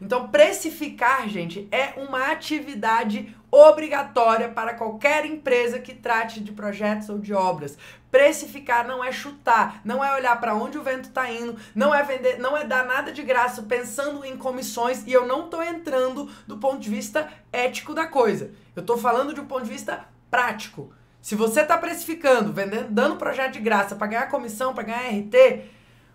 Então, 0.00 0.28
precificar, 0.28 1.28
gente, 1.28 1.68
é 1.70 1.94
uma 1.96 2.30
atividade 2.30 3.34
obrigatória 3.50 4.48
para 4.48 4.74
qualquer 4.74 5.24
empresa 5.24 5.78
que 5.78 5.94
trate 5.94 6.40
de 6.40 6.52
projetos 6.52 7.08
ou 7.08 7.18
de 7.18 7.32
obras. 7.32 7.78
Precificar 8.10 8.86
não 8.86 9.02
é 9.02 9.12
chutar, 9.12 9.80
não 9.84 10.04
é 10.04 10.12
olhar 10.14 10.38
para 10.40 10.54
onde 10.54 10.76
o 10.76 10.82
vento 10.82 11.08
está 11.08 11.30
indo, 11.30 11.56
não 11.74 11.94
é 11.94 12.02
vender, 12.02 12.38
não 12.38 12.56
é 12.56 12.64
dar 12.64 12.84
nada 12.84 13.12
de 13.12 13.22
graça 13.22 13.62
pensando 13.62 14.24
em 14.24 14.36
comissões 14.36 15.06
e 15.06 15.12
eu 15.12 15.26
não 15.26 15.44
estou 15.44 15.62
entrando 15.62 16.28
do 16.46 16.58
ponto 16.58 16.80
de 16.80 16.90
vista 16.90 17.28
ético 17.52 17.94
da 17.94 18.06
coisa. 18.06 18.50
Eu 18.74 18.80
estou 18.80 18.98
falando 18.98 19.32
de 19.32 19.40
um 19.40 19.46
ponto 19.46 19.64
de 19.64 19.70
vista 19.70 20.04
prático. 20.30 20.92
Se 21.22 21.34
você 21.34 21.60
está 21.60 21.78
precificando, 21.78 22.52
vendendo, 22.52 22.90
dando 22.90 23.16
projeto 23.16 23.52
de 23.54 23.60
graça 23.60 23.94
para 23.94 24.08
ganhar 24.08 24.26
comissão, 24.26 24.74
para 24.74 24.82
ganhar 24.82 25.08
RT, 25.08 25.64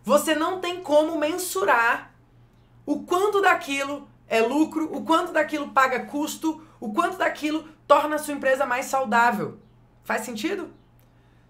você 0.04 0.36
não 0.36 0.60
tem 0.60 0.82
como 0.82 1.18
mensurar 1.18 2.14
o 2.86 3.04
quanto 3.04 3.42
daquilo 3.42 4.08
é 4.28 4.42
lucro, 4.42 4.94
o 4.96 5.04
quanto 5.04 5.32
daquilo 5.32 5.70
paga 5.70 6.06
custo, 6.06 6.64
o 6.80 6.94
quanto 6.94 7.18
daquilo 7.18 7.68
torna 7.88 8.16
a 8.16 8.20
sua 8.20 8.34
empresa 8.34 8.66
mais 8.66 8.86
saudável. 8.86 9.60
Faz 10.04 10.22
sentido? 10.22 10.72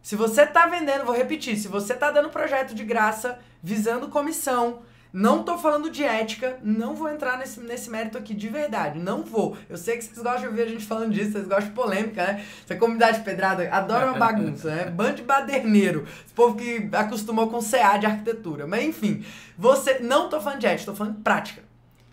Se 0.02 0.16
você 0.16 0.44
está 0.44 0.66
vendendo, 0.66 1.06
vou 1.06 1.16
repetir, 1.16 1.58
se 1.58 1.68
você 1.68 1.94
está 1.94 2.10
dando 2.10 2.30
projeto 2.30 2.74
de 2.74 2.84
graça, 2.84 3.40
visando 3.62 4.10
comissão, 4.10 4.82
não 5.12 5.44
tô 5.44 5.58
falando 5.58 5.90
de 5.90 6.04
ética, 6.04 6.60
não 6.62 6.96
vou 6.96 7.10
entrar 7.10 7.38
nesse, 7.38 7.60
nesse 7.62 7.90
mérito 7.90 8.18
aqui 8.18 8.34
de 8.34 8.48
verdade, 8.48 9.00
não 9.00 9.24
vou. 9.24 9.58
Eu 9.68 9.76
sei 9.76 9.98
que 9.98 10.04
vocês 10.04 10.20
gostam 10.20 10.42
de 10.42 10.48
ouvir 10.48 10.62
a 10.62 10.66
gente 10.68 10.86
falando 10.86 11.12
disso, 11.12 11.32
vocês 11.32 11.48
gostam 11.48 11.70
de 11.70 11.72
polêmica, 11.72 12.24
né? 12.24 12.46
Essa 12.64 12.76
comunidade 12.76 13.22
pedrada 13.22 13.68
adora 13.74 14.12
uma 14.12 14.20
bagunça, 14.20 14.70
né? 14.70 14.86
Bando 14.92 15.16
de 15.16 15.24
baderneiro, 15.24 16.06
esse 16.24 16.34
povo 16.34 16.56
que 16.56 16.88
acostumou 16.94 17.50
com 17.50 17.60
CA 17.60 17.98
de 17.98 18.06
arquitetura. 18.06 18.68
Mas 18.68 18.84
enfim, 18.84 19.26
você, 19.58 19.98
não 20.00 20.30
tô 20.30 20.40
falando 20.40 20.60
de 20.60 20.68
ética, 20.68 20.92
tô 20.92 20.98
falando 20.98 21.16
de 21.16 21.24
prática. 21.24 21.64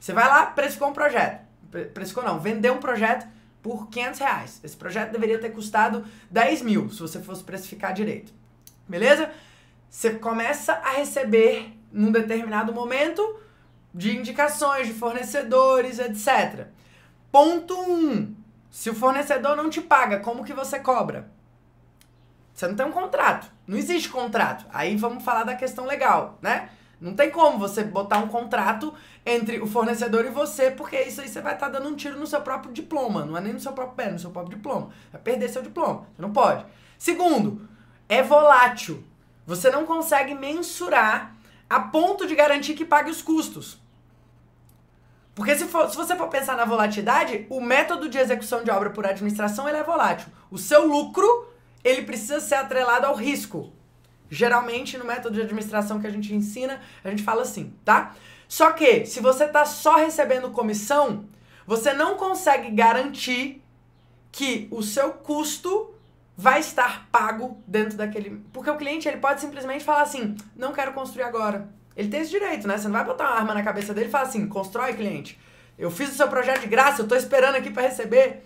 Você 0.00 0.14
vai 0.14 0.26
lá, 0.26 0.46
precificou 0.46 0.88
um 0.88 0.94
projeto. 0.94 1.44
Precificou 1.92 2.24
não, 2.24 2.40
vendeu 2.40 2.72
um 2.72 2.78
projeto 2.78 3.26
por 3.62 3.88
500 3.88 4.20
reais. 4.20 4.60
Esse 4.64 4.76
projeto 4.76 5.12
deveria 5.12 5.38
ter 5.38 5.50
custado 5.50 6.04
10 6.30 6.62
mil, 6.62 6.88
se 6.88 7.00
você 7.00 7.20
fosse 7.20 7.44
precificar 7.44 7.92
direito. 7.92 8.32
Beleza? 8.88 9.28
Você 9.90 10.10
começa 10.10 10.72
a 10.72 10.92
receber 10.92 11.75
num 11.96 12.12
determinado 12.12 12.74
momento 12.74 13.40
de 13.92 14.14
indicações 14.14 14.86
de 14.86 14.92
fornecedores, 14.92 15.98
etc. 15.98 16.66
Ponto 17.32 17.74
1. 17.74 17.80
Um, 17.80 18.36
se 18.70 18.90
o 18.90 18.94
fornecedor 18.94 19.56
não 19.56 19.70
te 19.70 19.80
paga, 19.80 20.20
como 20.20 20.44
que 20.44 20.52
você 20.52 20.78
cobra? 20.78 21.30
Você 22.52 22.68
não 22.68 22.76
tem 22.76 22.84
um 22.84 22.92
contrato. 22.92 23.50
Não 23.66 23.78
existe 23.78 24.10
contrato. 24.10 24.66
Aí 24.70 24.94
vamos 24.96 25.24
falar 25.24 25.44
da 25.44 25.54
questão 25.54 25.86
legal, 25.86 26.38
né? 26.42 26.68
Não 27.00 27.14
tem 27.14 27.30
como 27.30 27.58
você 27.58 27.82
botar 27.82 28.18
um 28.18 28.28
contrato 28.28 28.92
entre 29.24 29.60
o 29.60 29.66
fornecedor 29.66 30.26
e 30.26 30.30
você, 30.30 30.70
porque 30.70 31.00
isso 31.00 31.22
aí 31.22 31.28
você 31.28 31.40
vai 31.40 31.54
estar 31.54 31.70
tá 31.70 31.78
dando 31.78 31.88
um 31.88 31.96
tiro 31.96 32.18
no 32.18 32.26
seu 32.26 32.42
próprio 32.42 32.72
diploma. 32.72 33.24
Não 33.24 33.36
é 33.36 33.40
nem 33.40 33.54
no 33.54 33.60
seu 33.60 33.72
próprio 33.72 33.96
pé, 33.96 34.10
no 34.10 34.18
seu 34.18 34.30
próprio 34.30 34.56
diploma. 34.56 34.90
Vai 35.10 35.20
perder 35.22 35.48
seu 35.48 35.62
diploma. 35.62 36.06
Você 36.14 36.22
não 36.22 36.32
pode. 36.32 36.64
Segundo, 36.98 37.66
é 38.06 38.22
volátil. 38.22 39.02
Você 39.46 39.70
não 39.70 39.86
consegue 39.86 40.34
mensurar 40.34 41.35
a 41.68 41.80
ponto 41.80 42.26
de 42.26 42.34
garantir 42.34 42.74
que 42.74 42.84
pague 42.84 43.10
os 43.10 43.22
custos. 43.22 43.80
Porque 45.34 45.54
se, 45.54 45.66
for, 45.66 45.90
se 45.90 45.96
você 45.96 46.16
for 46.16 46.28
pensar 46.28 46.56
na 46.56 46.64
volatilidade, 46.64 47.46
o 47.50 47.60
método 47.60 48.08
de 48.08 48.16
execução 48.16 48.64
de 48.64 48.70
obra 48.70 48.90
por 48.90 49.06
administração 49.06 49.68
ele 49.68 49.76
é 49.76 49.82
volátil. 49.82 50.28
O 50.50 50.56
seu 50.56 50.86
lucro 50.86 51.52
ele 51.84 52.02
precisa 52.02 52.40
ser 52.40 52.54
atrelado 52.54 53.06
ao 53.06 53.14
risco. 53.14 53.70
Geralmente, 54.30 54.96
no 54.96 55.04
método 55.04 55.34
de 55.36 55.42
administração 55.42 56.00
que 56.00 56.06
a 56.06 56.10
gente 56.10 56.34
ensina, 56.34 56.80
a 57.04 57.10
gente 57.10 57.22
fala 57.22 57.42
assim, 57.42 57.74
tá? 57.84 58.14
Só 58.48 58.72
que, 58.72 59.04
se 59.04 59.20
você 59.20 59.46
tá 59.46 59.64
só 59.64 59.96
recebendo 59.96 60.50
comissão, 60.50 61.26
você 61.66 61.92
não 61.92 62.16
consegue 62.16 62.70
garantir 62.70 63.62
que 64.32 64.68
o 64.70 64.82
seu 64.82 65.12
custo 65.12 65.94
vai 66.36 66.60
estar 66.60 67.08
pago 67.10 67.62
dentro 67.66 67.96
daquele. 67.96 68.44
Porque 68.52 68.70
o 68.70 68.76
cliente 68.76 69.08
ele 69.08 69.16
pode 69.16 69.40
simplesmente 69.40 69.84
falar 69.84 70.02
assim: 70.02 70.36
não 70.54 70.72
quero 70.72 70.92
construir 70.92 71.24
agora. 71.24 71.68
Ele 71.96 72.08
tem 72.08 72.20
esse 72.20 72.30
direito, 72.30 72.68
né? 72.68 72.76
Você 72.76 72.84
não 72.84 72.92
vai 72.92 73.04
botar 73.04 73.24
uma 73.24 73.36
arma 73.36 73.54
na 73.54 73.62
cabeça 73.62 73.94
dele 73.94 74.08
e 74.08 74.10
falar 74.10 74.24
assim: 74.24 74.46
constrói, 74.46 74.92
cliente. 74.94 75.38
Eu 75.78 75.90
fiz 75.90 76.10
o 76.10 76.14
seu 76.14 76.28
projeto 76.28 76.60
de 76.60 76.66
graça, 76.66 77.02
eu 77.02 77.08
tô 77.08 77.14
esperando 77.14 77.56
aqui 77.56 77.70
para 77.70 77.82
receber. 77.82 78.44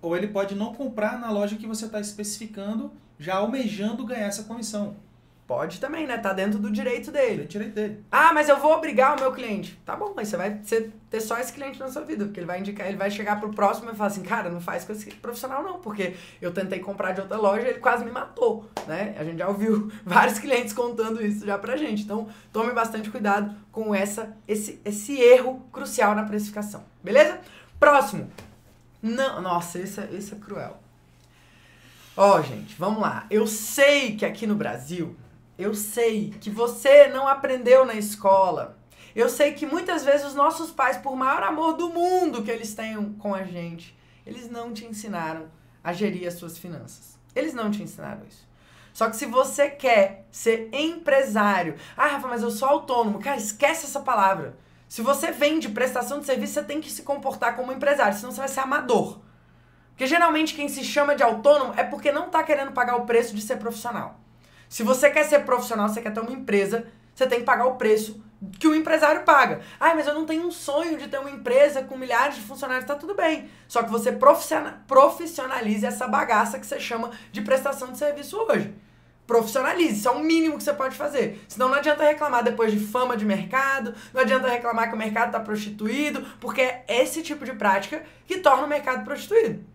Ou 0.00 0.16
ele 0.16 0.28
pode 0.28 0.54
não 0.54 0.74
comprar 0.74 1.18
na 1.18 1.30
loja 1.30 1.56
que 1.56 1.66
você 1.66 1.86
está 1.86 1.98
especificando, 1.98 2.92
já 3.18 3.36
almejando 3.36 4.04
ganhar 4.04 4.26
essa 4.26 4.44
comissão. 4.44 4.96
Pode 5.46 5.78
também, 5.78 6.06
né? 6.06 6.16
Tá 6.16 6.32
dentro 6.32 6.58
do 6.58 6.70
direito 6.70 7.12
dele. 7.12 7.42
Do 7.42 7.48
direito 7.48 7.74
dele. 7.74 8.02
Ah, 8.10 8.32
mas 8.32 8.48
eu 8.48 8.58
vou 8.58 8.72
obrigar 8.72 9.14
o 9.14 9.20
meu 9.20 9.30
cliente. 9.30 9.78
Tá 9.84 9.94
bom, 9.94 10.14
mas 10.16 10.28
você 10.28 10.38
vai 10.38 10.58
ter 11.10 11.20
só 11.20 11.38
esse 11.38 11.52
cliente 11.52 11.78
na 11.78 11.88
sua 11.88 12.02
vida, 12.02 12.24
porque 12.24 12.40
ele 12.40 12.46
vai 12.46 12.60
indicar, 12.60 12.86
ele 12.86 12.96
vai 12.96 13.10
chegar 13.10 13.38
pro 13.38 13.50
próximo 13.50 13.90
e 13.90 13.94
falar 13.94 14.08
assim, 14.08 14.22
cara, 14.22 14.48
não 14.48 14.60
faz 14.60 14.84
com 14.84 14.92
esse 14.92 15.10
profissional 15.16 15.62
não, 15.62 15.80
porque 15.80 16.16
eu 16.40 16.50
tentei 16.50 16.78
comprar 16.78 17.12
de 17.12 17.20
outra 17.20 17.36
loja 17.36 17.66
e 17.66 17.70
ele 17.70 17.78
quase 17.78 18.06
me 18.06 18.10
matou, 18.10 18.70
né? 18.86 19.14
A 19.18 19.24
gente 19.24 19.36
já 19.36 19.46
ouviu 19.46 19.92
vários 20.02 20.38
clientes 20.38 20.72
contando 20.72 21.24
isso 21.24 21.44
já 21.44 21.58
pra 21.58 21.76
gente. 21.76 22.04
Então, 22.04 22.26
tome 22.50 22.72
bastante 22.72 23.10
cuidado 23.10 23.54
com 23.70 23.94
essa 23.94 24.34
esse 24.48 24.80
esse 24.82 25.20
erro 25.20 25.62
crucial 25.70 26.14
na 26.14 26.22
precificação. 26.22 26.82
Beleza? 27.02 27.38
Próximo. 27.78 28.30
Não, 29.02 29.42
nossa, 29.42 29.78
esse 29.78 30.00
é, 30.00 30.08
esse 30.10 30.32
é 30.32 30.38
cruel. 30.38 30.80
Ó, 32.16 32.38
oh, 32.38 32.42
gente, 32.42 32.74
vamos 32.78 33.02
lá. 33.02 33.26
Eu 33.28 33.46
sei 33.46 34.16
que 34.16 34.24
aqui 34.24 34.46
no 34.46 34.54
Brasil 34.54 35.14
eu 35.58 35.74
sei 35.74 36.30
que 36.40 36.50
você 36.50 37.08
não 37.08 37.28
aprendeu 37.28 37.84
na 37.84 37.94
escola. 37.94 38.78
Eu 39.14 39.28
sei 39.28 39.52
que 39.52 39.64
muitas 39.64 40.04
vezes 40.04 40.26
os 40.26 40.34
nossos 40.34 40.72
pais, 40.72 40.96
por 40.96 41.14
maior 41.14 41.42
amor 41.44 41.74
do 41.74 41.88
mundo 41.88 42.42
que 42.42 42.50
eles 42.50 42.74
tenham 42.74 43.12
com 43.14 43.32
a 43.34 43.44
gente, 43.44 43.96
eles 44.26 44.50
não 44.50 44.72
te 44.72 44.84
ensinaram 44.84 45.48
a 45.82 45.92
gerir 45.92 46.26
as 46.26 46.34
suas 46.34 46.58
finanças. 46.58 47.18
Eles 47.34 47.54
não 47.54 47.70
te 47.70 47.82
ensinaram 47.82 48.22
isso. 48.28 48.48
Só 48.92 49.08
que 49.08 49.16
se 49.16 49.26
você 49.26 49.68
quer 49.68 50.26
ser 50.30 50.68
empresário, 50.72 51.76
ah, 51.96 52.06
Rafa, 52.06 52.28
mas 52.28 52.42
eu 52.42 52.50
sou 52.50 52.68
autônomo. 52.68 53.20
Cara, 53.20 53.36
esquece 53.36 53.86
essa 53.86 54.00
palavra. 54.00 54.56
Se 54.88 55.02
você 55.02 55.32
vende 55.32 55.68
prestação 55.68 56.20
de 56.20 56.26
serviço, 56.26 56.54
você 56.54 56.62
tem 56.62 56.80
que 56.80 56.90
se 56.90 57.02
comportar 57.02 57.56
como 57.56 57.72
empresário, 57.72 58.16
senão 58.16 58.30
você 58.30 58.38
vai 58.38 58.48
ser 58.48 58.60
amador. 58.60 59.20
Porque 59.90 60.06
geralmente 60.06 60.54
quem 60.54 60.68
se 60.68 60.84
chama 60.84 61.14
de 61.14 61.22
autônomo 61.22 61.74
é 61.76 61.84
porque 61.84 62.12
não 62.12 62.26
está 62.26 62.42
querendo 62.42 62.72
pagar 62.72 62.96
o 62.96 63.06
preço 63.06 63.34
de 63.34 63.42
ser 63.42 63.56
profissional. 63.56 64.20
Se 64.74 64.82
você 64.82 65.08
quer 65.08 65.22
ser 65.22 65.44
profissional, 65.44 65.88
você 65.88 66.02
quer 66.02 66.12
ter 66.12 66.18
uma 66.18 66.32
empresa, 66.32 66.84
você 67.14 67.28
tem 67.28 67.38
que 67.38 67.44
pagar 67.44 67.64
o 67.66 67.76
preço 67.76 68.20
que 68.58 68.66
o 68.66 68.74
empresário 68.74 69.22
paga. 69.22 69.60
Ah, 69.78 69.94
mas 69.94 70.04
eu 70.04 70.12
não 70.12 70.26
tenho 70.26 70.44
um 70.44 70.50
sonho 70.50 70.98
de 70.98 71.06
ter 71.06 71.16
uma 71.16 71.30
empresa 71.30 71.84
com 71.84 71.96
milhares 71.96 72.34
de 72.34 72.40
funcionários, 72.40 72.84
tá 72.84 72.96
tudo 72.96 73.14
bem. 73.14 73.48
Só 73.68 73.84
que 73.84 73.90
você 73.92 74.10
profissionalize 74.88 75.86
essa 75.86 76.08
bagaça 76.08 76.58
que 76.58 76.66
você 76.66 76.80
chama 76.80 77.12
de 77.30 77.40
prestação 77.40 77.92
de 77.92 77.98
serviço 77.98 78.36
hoje. 78.36 78.74
Profissionalize, 79.28 80.00
isso 80.00 80.08
é 80.08 80.10
o 80.10 80.18
mínimo 80.18 80.58
que 80.58 80.64
você 80.64 80.74
pode 80.74 80.96
fazer. 80.96 81.44
Senão 81.46 81.68
não 81.68 81.76
adianta 81.76 82.02
reclamar 82.02 82.42
depois 82.42 82.72
de 82.72 82.80
fama 82.80 83.16
de 83.16 83.24
mercado, 83.24 83.94
não 84.12 84.22
adianta 84.22 84.48
reclamar 84.48 84.88
que 84.88 84.96
o 84.96 84.98
mercado 84.98 85.26
está 85.26 85.38
prostituído, 85.38 86.26
porque 86.40 86.60
é 86.60 86.84
esse 86.88 87.22
tipo 87.22 87.44
de 87.44 87.52
prática 87.52 88.02
que 88.26 88.38
torna 88.38 88.64
o 88.64 88.68
mercado 88.68 89.04
prostituído. 89.04 89.72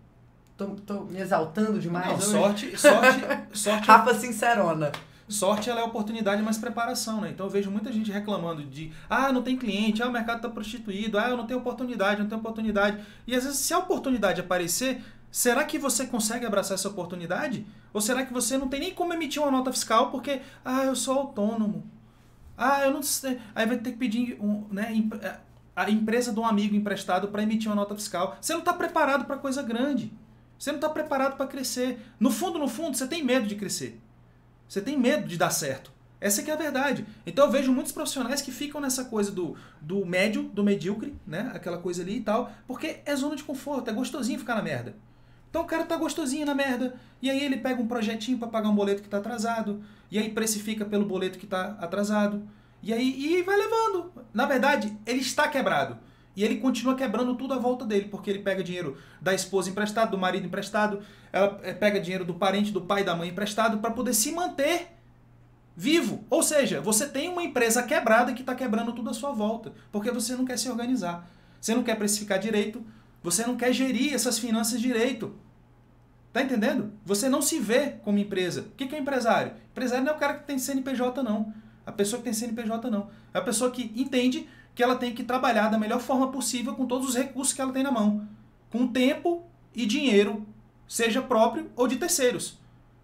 Tô, 0.60 0.66
tô 0.86 1.06
me 1.06 1.22
exaltando 1.22 1.80
demais. 1.80 2.06
Não, 2.06 2.16
hoje. 2.16 2.76
sorte, 2.76 2.78
sorte, 2.78 3.22
sorte. 3.58 3.88
Rafa 3.88 4.14
sincerona. 4.14 4.92
Sorte 5.26 5.70
ela 5.70 5.80
é 5.80 5.84
oportunidade 5.86 6.42
mais 6.42 6.58
preparação, 6.58 7.22
né? 7.22 7.30
Então 7.30 7.46
eu 7.46 7.50
vejo 7.50 7.72
muita 7.72 7.90
gente 7.94 8.12
reclamando 8.12 8.62
de 8.66 8.92
ah, 9.10 9.32
não 9.32 9.42
tem 9.42 9.56
cliente, 9.56 10.04
ah, 10.04 10.08
o 10.08 10.12
mercado 10.12 10.38
está 10.38 10.50
prostituído, 10.50 11.18
ah, 11.18 11.30
eu 11.30 11.38
não 11.38 11.48
tenho 11.48 11.62
oportunidade, 11.62 12.20
não 12.20 12.28
tenho 12.28 12.42
oportunidade. 12.42 13.00
E 13.26 13.34
às 13.34 13.46
vezes, 13.46 13.60
se 13.60 13.74
a 13.74 13.78
oportunidade 13.78 14.42
aparecer, 14.42 15.02
será 15.32 15.64
que 15.64 15.80
você 15.80 16.06
consegue 16.06 16.46
abraçar 16.46 16.76
essa 16.76 16.90
oportunidade? 16.90 17.66
Ou 17.94 18.02
será 18.02 18.26
que 18.26 18.34
você 18.34 18.58
não 18.58 18.68
tem 18.68 18.82
nem 18.82 18.94
como 18.94 19.14
emitir 19.14 19.42
uma 19.42 19.52
nota 19.52 19.72
fiscal 19.72 20.12
porque, 20.12 20.42
ah, 20.66 20.84
eu 20.84 20.96
sou 20.96 21.18
autônomo. 21.20 21.90
Ah, 22.58 22.82
eu 22.84 22.92
não 22.92 23.02
sei. 23.02 23.40
Aí 23.56 23.66
vai 23.66 23.78
ter 23.78 23.94
que 23.94 23.98
pedir 23.98 24.38
um, 24.42 24.66
né, 24.70 24.92
a 25.74 25.90
empresa 25.90 26.34
de 26.34 26.40
um 26.42 26.46
amigo 26.46 26.76
emprestado 26.76 27.30
para 27.30 27.44
emitir 27.44 27.70
uma 27.70 27.76
nota 27.76 27.96
fiscal. 27.96 28.36
Você 28.42 28.52
não 28.52 28.60
está 28.60 28.74
preparado 28.74 29.24
para 29.24 29.38
coisa 29.38 29.64
grande. 29.64 30.12
Você 30.60 30.72
não 30.72 30.78
está 30.78 30.90
preparado 30.90 31.38
para 31.38 31.48
crescer. 31.48 32.00
No 32.20 32.30
fundo, 32.30 32.60
no 32.60 32.68
fundo, 32.68 32.98
você 32.98 33.08
tem 33.08 33.24
medo 33.24 33.48
de 33.48 33.56
crescer. 33.56 34.00
Você 34.68 34.82
tem 34.82 34.98
medo 35.00 35.26
de 35.26 35.38
dar 35.38 35.52
certo. 35.52 35.92
Essa 36.20 36.44
que 36.44 36.52
é 36.52 36.54
a 36.54 36.58
verdade. 36.58 37.06
Então 37.26 37.46
eu 37.46 37.52
vejo 37.52 37.72
muitos 37.72 37.94
profissionais 37.94 38.42
que 38.42 38.52
ficam 38.52 38.82
nessa 38.82 39.06
coisa 39.06 39.32
do, 39.32 39.56
do 39.80 40.06
médio, 40.06 40.44
do 40.44 40.62
medíocre, 40.64 41.16
né? 41.26 41.50
Aquela 41.56 41.78
coisa 41.78 42.02
ali 42.02 42.18
e 42.18 42.22
tal, 42.22 42.52
porque 42.68 43.00
é 43.06 43.16
zona 43.16 43.38
de 43.38 43.44
conforto, 43.44 43.90
é 43.90 43.94
gostosinho 43.94 44.38
ficar 44.38 44.56
na 44.56 44.62
merda. 44.62 44.96
Então 45.50 45.62
o 45.62 45.66
cara 45.66 45.86
tá 45.86 45.96
gostosinho 45.96 46.46
na 46.46 46.54
merda, 46.54 46.96
e 47.22 47.30
aí 47.30 47.44
ele 47.44 47.58
pega 47.58 47.82
um 47.82 47.88
projetinho 47.88 48.38
para 48.38 48.50
pagar 48.50 48.70
um 48.70 48.76
boleto 48.76 49.02
que 49.02 49.10
tá 49.10 49.18
atrasado, 49.18 49.82
e 50.12 50.20
aí 50.20 50.30
precifica 50.30 50.86
pelo 50.86 51.06
boleto 51.06 51.40
que 51.40 51.48
tá 51.48 51.78
atrasado, 51.80 52.48
e 52.84 52.94
aí 52.94 53.38
e 53.38 53.42
vai 53.42 53.58
levando. 53.58 54.12
Na 54.34 54.46
verdade, 54.46 54.96
ele 55.06 55.22
está 55.22 55.48
quebrado. 55.48 55.98
E 56.40 56.44
ele 56.46 56.56
continua 56.56 56.96
quebrando 56.96 57.36
tudo 57.36 57.54
à 57.54 57.58
volta 57.58 57.84
dele, 57.84 58.08
porque 58.10 58.30
ele 58.30 58.40
pega 58.40 58.64
dinheiro 58.64 58.96
da 59.20 59.34
esposa 59.34 59.70
emprestado, 59.70 60.12
do 60.12 60.18
marido 60.18 60.48
emprestado, 60.48 61.02
ela 61.34 61.60
eh, 61.64 61.74
pega 61.74 62.00
dinheiro 62.00 62.24
do 62.24 62.34
parente, 62.34 62.72
do 62.72 62.80
pai, 62.80 63.04
da 63.04 63.14
mãe 63.14 63.28
emprestado 63.28 63.80
para 63.80 63.92
poder 63.92 64.14
se 64.14 64.32
manter 64.32 64.88
vivo. 65.76 66.24
Ou 66.30 66.42
seja, 66.42 66.80
você 66.80 67.10
tem 67.10 67.28
uma 67.28 67.44
empresa 67.44 67.84
quebrada 67.84 68.32
que 68.32 68.40
está 68.40 68.56
quebrando 68.56 68.94
tudo 68.94 69.10
à 69.10 69.14
sua 69.14 69.34
volta, 69.34 69.74
porque 69.92 70.12
você 70.12 70.34
não 70.34 70.46
quer 70.46 70.58
se 70.58 70.70
organizar. 70.70 71.30
Você 71.60 71.76
não 71.76 71.84
quer 71.84 71.96
precificar 71.96 72.40
direito, 72.40 72.86
você 73.22 73.46
não 73.46 73.58
quer 73.58 73.74
gerir 73.74 74.14
essas 74.14 74.40
finanças 74.40 74.80
direito. 74.80 75.36
Tá 76.32 76.42
entendendo? 76.42 76.94
Você 77.06 77.28
não 77.28 77.42
se 77.42 77.60
vê 77.60 77.96
como 78.02 78.18
empresa. 78.18 78.62
O 78.62 78.76
que 78.78 78.96
é 78.96 78.98
empresário? 78.98 79.52
Empresário 79.72 80.06
não 80.06 80.14
é 80.14 80.16
o 80.16 80.18
cara 80.18 80.36
que 80.36 80.46
tem 80.46 80.58
CNPJ, 80.58 81.22
não. 81.22 81.54
A 81.86 81.92
pessoa 81.92 82.20
que 82.20 82.24
tem 82.24 82.34
CNPJ, 82.34 82.90
não. 82.90 83.10
É 83.34 83.40
a 83.40 83.42
pessoa 83.42 83.70
que 83.70 83.92
entende 83.94 84.48
que 84.80 84.84
ela 84.84 84.96
tem 84.96 85.14
que 85.14 85.26
trabalhar 85.26 85.68
da 85.68 85.78
melhor 85.78 86.00
forma 86.00 86.32
possível 86.32 86.74
com 86.74 86.86
todos 86.86 87.10
os 87.10 87.14
recursos 87.14 87.54
que 87.54 87.60
ela 87.60 87.74
tem 87.74 87.84
na 87.84 87.92
mão, 87.92 88.26
com 88.72 88.88
tempo 88.88 89.44
e 89.76 89.86
dinheiro, 89.86 90.48
seja 90.88 91.22
próprio 91.22 91.70
ou 91.76 91.86
de 91.86 91.98
terceiros. 91.98 92.58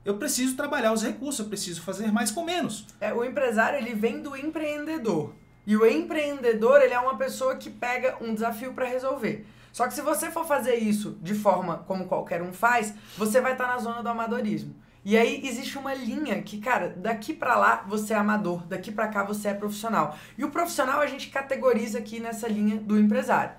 Eu 0.05 0.17
preciso 0.17 0.55
trabalhar 0.55 0.93
os 0.93 1.03
recursos, 1.03 1.39
eu 1.39 1.49
preciso 1.49 1.81
fazer 1.81 2.13
mais 2.13 2.31
com 2.31 2.45
menos. 2.45 2.87
É, 3.01 3.13
o 3.13 3.25
empresário 3.25 3.77
ele 3.77 3.93
vem 3.93 4.21
do 4.21 4.37
empreendedor. 4.37 5.35
E 5.67 5.75
o 5.75 5.85
empreendedor 5.85 6.81
ele 6.81 6.93
é 6.93 6.99
uma 6.99 7.17
pessoa 7.17 7.57
que 7.57 7.69
pega 7.69 8.15
um 8.21 8.33
desafio 8.33 8.73
para 8.73 8.85
resolver. 8.85 9.45
Só 9.73 9.85
que 9.85 9.93
se 9.93 10.01
você 10.01 10.31
for 10.31 10.45
fazer 10.45 10.75
isso 10.75 11.19
de 11.21 11.33
forma 11.33 11.79
como 11.79 12.07
qualquer 12.07 12.41
um 12.41 12.53
faz, 12.53 12.93
você 13.17 13.41
vai 13.41 13.51
estar 13.51 13.65
tá 13.65 13.73
na 13.73 13.79
zona 13.79 14.01
do 14.01 14.07
amadorismo. 14.07 14.73
E 15.05 15.15
aí 15.15 15.39
existe 15.45 15.77
uma 15.77 15.93
linha 15.93 16.41
que, 16.41 16.57
cara, 16.57 16.95
daqui 16.97 17.31
para 17.31 17.55
lá 17.55 17.85
você 17.87 18.13
é 18.13 18.17
amador, 18.17 18.65
daqui 18.65 18.91
para 18.91 19.07
cá 19.07 19.23
você 19.23 19.49
é 19.49 19.53
profissional. 19.53 20.17
E 20.35 20.43
o 20.43 20.49
profissional 20.49 20.99
a 20.99 21.05
gente 21.05 21.29
categoriza 21.29 21.99
aqui 21.99 22.19
nessa 22.19 22.47
linha 22.47 22.77
do 22.77 22.99
empresário. 22.99 23.51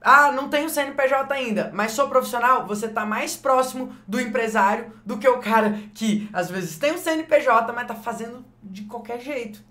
Ah, 0.00 0.30
não 0.30 0.48
tenho 0.48 0.70
CNPJ 0.70 1.34
ainda, 1.34 1.72
mas 1.74 1.90
sou 1.90 2.08
profissional, 2.08 2.64
você 2.68 2.86
tá 2.86 3.04
mais 3.04 3.36
próximo 3.36 3.96
do 4.06 4.20
empresário 4.20 4.92
do 5.04 5.18
que 5.18 5.28
o 5.28 5.38
cara 5.38 5.76
que 5.92 6.30
às 6.32 6.48
vezes 6.48 6.78
tem 6.78 6.92
o 6.92 6.98
CNPJ, 6.98 7.72
mas 7.72 7.88
tá 7.88 7.96
fazendo 7.96 8.44
de 8.62 8.82
qualquer 8.82 9.20
jeito. 9.20 9.64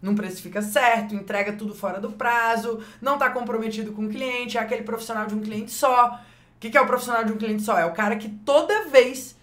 Não 0.00 0.14
precifica 0.14 0.62
certo, 0.62 1.14
entrega 1.14 1.52
tudo 1.52 1.74
fora 1.74 2.00
do 2.00 2.12
prazo, 2.12 2.82
não 3.02 3.18
tá 3.18 3.28
comprometido 3.28 3.92
com 3.92 4.06
o 4.06 4.08
cliente, 4.08 4.56
é 4.56 4.60
aquele 4.62 4.82
profissional 4.82 5.26
de 5.26 5.34
um 5.34 5.42
cliente 5.42 5.72
só. 5.72 6.18
O 6.56 6.60
que, 6.60 6.70
que 6.70 6.78
é 6.78 6.80
o 6.80 6.86
profissional 6.86 7.22
de 7.22 7.32
um 7.32 7.36
cliente 7.36 7.62
só? 7.62 7.78
É 7.78 7.84
o 7.84 7.92
cara 7.92 8.16
que 8.16 8.30
toda 8.30 8.88
vez 8.88 9.33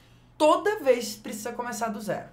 toda 0.41 0.79
vez 0.79 1.15
precisa 1.15 1.51
começar 1.51 1.89
do 1.89 2.01
zero. 2.01 2.25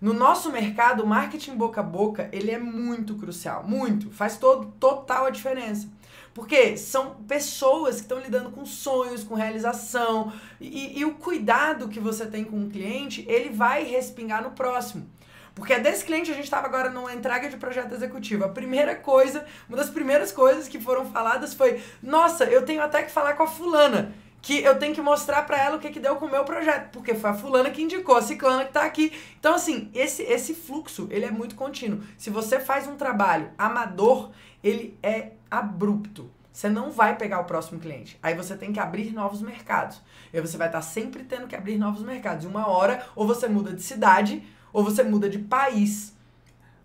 No 0.00 0.14
nosso 0.14 0.50
mercado, 0.50 1.02
o 1.02 1.06
marketing 1.06 1.56
boca 1.56 1.82
a 1.82 1.84
boca, 1.84 2.26
ele 2.32 2.50
é 2.50 2.58
muito 2.58 3.16
crucial, 3.16 3.62
muito, 3.68 4.10
faz 4.10 4.38
todo, 4.38 4.72
total 4.80 5.26
a 5.26 5.30
diferença. 5.30 5.86
Porque 6.32 6.78
são 6.78 7.16
pessoas 7.28 7.96
que 7.96 8.00
estão 8.00 8.18
lidando 8.18 8.50
com 8.50 8.64
sonhos, 8.64 9.22
com 9.22 9.34
realização, 9.34 10.32
e, 10.58 11.00
e 11.00 11.04
o 11.04 11.16
cuidado 11.16 11.86
que 11.86 12.00
você 12.00 12.24
tem 12.24 12.44
com 12.44 12.64
o 12.64 12.70
cliente, 12.70 13.26
ele 13.28 13.50
vai 13.50 13.84
respingar 13.84 14.42
no 14.42 14.52
próximo. 14.52 15.06
Porque 15.54 15.74
é 15.74 15.78
desse 15.78 16.06
cliente 16.06 16.30
a 16.30 16.34
gente 16.34 16.44
estava 16.44 16.66
agora 16.66 16.88
numa 16.88 17.12
entrega 17.12 17.50
de 17.50 17.58
projeto 17.58 17.92
executivo. 17.92 18.42
A 18.42 18.48
primeira 18.48 18.96
coisa, 18.96 19.44
uma 19.68 19.76
das 19.76 19.90
primeiras 19.90 20.32
coisas 20.32 20.66
que 20.66 20.80
foram 20.80 21.04
faladas 21.04 21.52
foi: 21.52 21.78
Nossa, 22.02 22.44
eu 22.44 22.64
tenho 22.64 22.80
até 22.80 23.02
que 23.02 23.10
falar 23.10 23.34
com 23.34 23.42
a 23.42 23.46
fulana 23.46 24.14
que 24.42 24.62
eu 24.62 24.78
tenho 24.78 24.94
que 24.94 25.00
mostrar 25.02 25.42
para 25.42 25.58
ela 25.58 25.76
o 25.76 25.80
que 25.80 25.90
que 25.90 26.00
deu 26.00 26.16
com 26.16 26.26
o 26.26 26.30
meu 26.30 26.44
projeto, 26.44 26.90
porque 26.90 27.14
foi 27.14 27.30
a 27.30 27.34
fulana 27.34 27.70
que 27.70 27.82
indicou, 27.82 28.16
a 28.16 28.22
ciclana 28.22 28.64
que 28.64 28.72
tá 28.72 28.84
aqui. 28.84 29.12
Então 29.38 29.54
assim, 29.54 29.90
esse 29.94 30.22
esse 30.22 30.54
fluxo, 30.54 31.06
ele 31.10 31.26
é 31.26 31.30
muito 31.30 31.54
contínuo. 31.54 32.00
Se 32.16 32.30
você 32.30 32.58
faz 32.58 32.86
um 32.86 32.96
trabalho 32.96 33.50
amador, 33.58 34.30
ele 34.62 34.98
é 35.02 35.32
abrupto. 35.50 36.30
você 36.52 36.68
não 36.68 36.90
vai 36.90 37.16
pegar 37.16 37.40
o 37.40 37.44
próximo 37.44 37.80
cliente. 37.80 38.18
Aí 38.22 38.34
você 38.34 38.56
tem 38.56 38.72
que 38.72 38.80
abrir 38.80 39.12
novos 39.12 39.40
mercados. 39.40 40.00
E 40.32 40.40
você 40.40 40.56
vai 40.56 40.68
estar 40.68 40.82
sempre 40.82 41.24
tendo 41.24 41.46
que 41.46 41.56
abrir 41.56 41.78
novos 41.78 42.02
mercados. 42.02 42.44
E 42.44 42.48
uma 42.48 42.68
hora, 42.68 43.06
ou 43.16 43.26
você 43.26 43.48
muda 43.48 43.72
de 43.72 43.82
cidade, 43.82 44.42
ou 44.72 44.84
você 44.84 45.02
muda 45.02 45.28
de 45.28 45.38
país. 45.38 46.14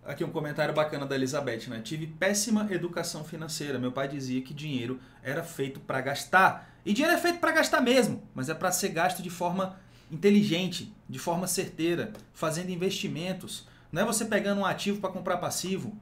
Aqui 0.06 0.22
um 0.22 0.30
comentário 0.30 0.72
bacana 0.72 1.04
da 1.04 1.16
Elizabeth, 1.16 1.66
né? 1.66 1.80
Tive 1.80 2.06
péssima 2.06 2.64
educação 2.70 3.24
financeira. 3.24 3.76
Meu 3.76 3.90
pai 3.90 4.06
dizia 4.06 4.40
que 4.40 4.54
dinheiro 4.54 5.00
era 5.20 5.42
feito 5.42 5.80
para 5.80 6.00
gastar. 6.00 6.70
E 6.84 6.92
dinheiro 6.92 7.16
é 7.16 7.20
feito 7.20 7.40
para 7.40 7.50
gastar 7.50 7.80
mesmo, 7.80 8.22
mas 8.32 8.48
é 8.48 8.54
para 8.54 8.70
ser 8.70 8.90
gasto 8.90 9.20
de 9.20 9.28
forma 9.28 9.76
inteligente, 10.08 10.94
de 11.08 11.18
forma 11.18 11.48
certeira, 11.48 12.12
fazendo 12.32 12.70
investimentos. 12.70 13.66
Não 13.90 14.02
é 14.02 14.04
você 14.04 14.24
pegando 14.24 14.60
um 14.60 14.64
ativo 14.64 15.00
para 15.00 15.10
comprar 15.10 15.38
passivo. 15.38 15.92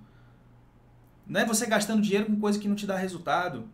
Não 1.26 1.40
é 1.40 1.46
você 1.46 1.64
gastando 1.64 2.02
dinheiro 2.02 2.26
com 2.26 2.38
coisa 2.38 2.58
que 2.58 2.68
não 2.68 2.76
te 2.76 2.86
dá 2.86 2.98
resultado. 2.98 3.70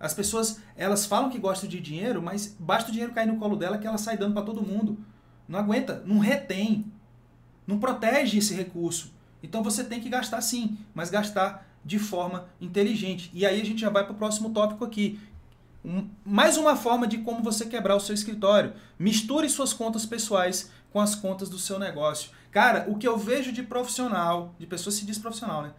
As 0.00 0.12
pessoas, 0.12 0.60
elas 0.76 1.06
falam 1.06 1.30
que 1.30 1.38
gostam 1.38 1.68
de 1.68 1.78
dinheiro, 1.78 2.20
mas 2.20 2.56
basta 2.58 2.88
o 2.88 2.92
dinheiro 2.92 3.14
cair 3.14 3.26
no 3.26 3.38
colo 3.38 3.54
dela 3.54 3.78
que 3.78 3.86
ela 3.86 3.98
sai 3.98 4.18
dando 4.18 4.34
para 4.34 4.42
todo 4.42 4.66
mundo. 4.66 4.98
Não 5.46 5.60
aguenta, 5.60 6.02
não 6.04 6.18
retém. 6.18 6.92
Não 7.64 7.78
protege 7.78 8.38
esse 8.38 8.52
recurso. 8.52 9.13
Então 9.44 9.62
você 9.62 9.84
tem 9.84 10.00
que 10.00 10.08
gastar 10.08 10.40
sim, 10.40 10.78
mas 10.94 11.10
gastar 11.10 11.66
de 11.84 11.98
forma 11.98 12.46
inteligente. 12.60 13.30
E 13.34 13.44
aí 13.44 13.60
a 13.60 13.64
gente 13.64 13.80
já 13.80 13.90
vai 13.90 14.04
para 14.04 14.14
o 14.14 14.16
próximo 14.16 14.50
tópico 14.50 14.84
aqui. 14.84 15.20
Um, 15.84 16.08
mais 16.24 16.56
uma 16.56 16.74
forma 16.74 17.06
de 17.06 17.18
como 17.18 17.42
você 17.42 17.66
quebrar 17.66 17.94
o 17.94 18.00
seu 18.00 18.14
escritório. 18.14 18.72
Misture 18.98 19.48
suas 19.50 19.74
contas 19.74 20.06
pessoais 20.06 20.70
com 20.90 20.98
as 20.98 21.14
contas 21.14 21.50
do 21.50 21.58
seu 21.58 21.78
negócio. 21.78 22.30
Cara, 22.50 22.86
o 22.88 22.96
que 22.96 23.06
eu 23.06 23.18
vejo 23.18 23.52
de 23.52 23.62
profissional, 23.62 24.54
de 24.58 24.66
pessoa 24.66 24.92
se 24.92 25.04
diz 25.04 25.18
profissional, 25.18 25.62
né? 25.62 25.72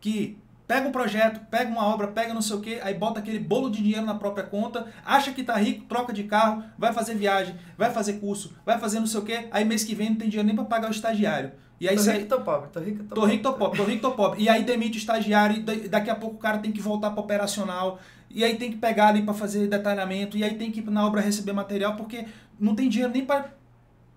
Que 0.00 0.36
pega 0.66 0.88
um 0.88 0.92
projeto, 0.92 1.46
pega 1.48 1.70
uma 1.70 1.86
obra, 1.86 2.08
pega 2.08 2.34
não 2.34 2.42
sei 2.42 2.56
o 2.56 2.60
que, 2.60 2.80
aí 2.80 2.94
bota 2.94 3.20
aquele 3.20 3.38
bolo 3.38 3.70
de 3.70 3.80
dinheiro 3.80 4.04
na 4.04 4.16
própria 4.16 4.44
conta, 4.44 4.86
acha 5.04 5.30
que 5.32 5.44
tá 5.44 5.54
rico, 5.56 5.84
troca 5.84 6.12
de 6.12 6.24
carro, 6.24 6.64
vai 6.76 6.92
fazer 6.92 7.14
viagem, 7.14 7.54
vai 7.78 7.92
fazer 7.92 8.14
curso, 8.14 8.56
vai 8.64 8.80
fazer 8.80 8.98
não 8.98 9.06
sei 9.06 9.20
o 9.20 9.24
que, 9.24 9.46
aí 9.52 9.64
mês 9.64 9.84
que 9.84 9.94
vem 9.94 10.10
não 10.10 10.16
tem 10.16 10.28
dinheiro 10.28 10.46
nem 10.46 10.56
para 10.56 10.64
pagar 10.64 10.88
o 10.88 10.92
estagiário. 10.92 11.52
E 11.80 11.88
aí 11.88 11.96
tô 11.96 12.02
sai... 12.02 12.18
rico, 12.18 12.28
tô 12.28 12.40
pobre, 12.40 12.68
tô 12.72 12.80
rico, 12.80 13.04
tô, 13.04 13.14
tô 13.14 13.20
pobre. 13.20 13.32
rico, 13.32 13.42
tô 13.42 13.54
pobre, 13.54 13.76
tô 13.76 13.84
rico, 13.84 14.02
tô 14.02 14.10
pobre. 14.12 14.42
E 14.42 14.48
aí 14.48 14.64
demite 14.64 14.96
o 14.96 14.98
estagiário, 14.98 15.56
e 15.56 15.88
daqui 15.88 16.10
a 16.10 16.14
pouco 16.14 16.36
o 16.36 16.38
cara 16.38 16.58
tem 16.58 16.72
que 16.72 16.80
voltar 16.80 17.10
para 17.10 17.20
operacional, 17.20 17.98
e 18.30 18.42
aí 18.42 18.56
tem 18.56 18.70
que 18.70 18.78
pegar 18.78 19.08
ali 19.08 19.22
para 19.22 19.34
fazer 19.34 19.66
detalhamento, 19.66 20.36
e 20.36 20.44
aí 20.44 20.56
tem 20.56 20.70
que 20.72 20.80
ir 20.80 20.90
na 20.90 21.06
obra 21.06 21.20
receber 21.20 21.52
material, 21.52 21.96
porque 21.96 22.26
não 22.58 22.74
tem 22.74 22.88
dinheiro 22.88 23.12
nem 23.12 23.24
para 23.24 23.54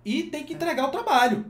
e 0.06 0.24
tem 0.24 0.44
que 0.44 0.54
entregar 0.54 0.86
o 0.86 0.92
trabalho. 0.92 1.46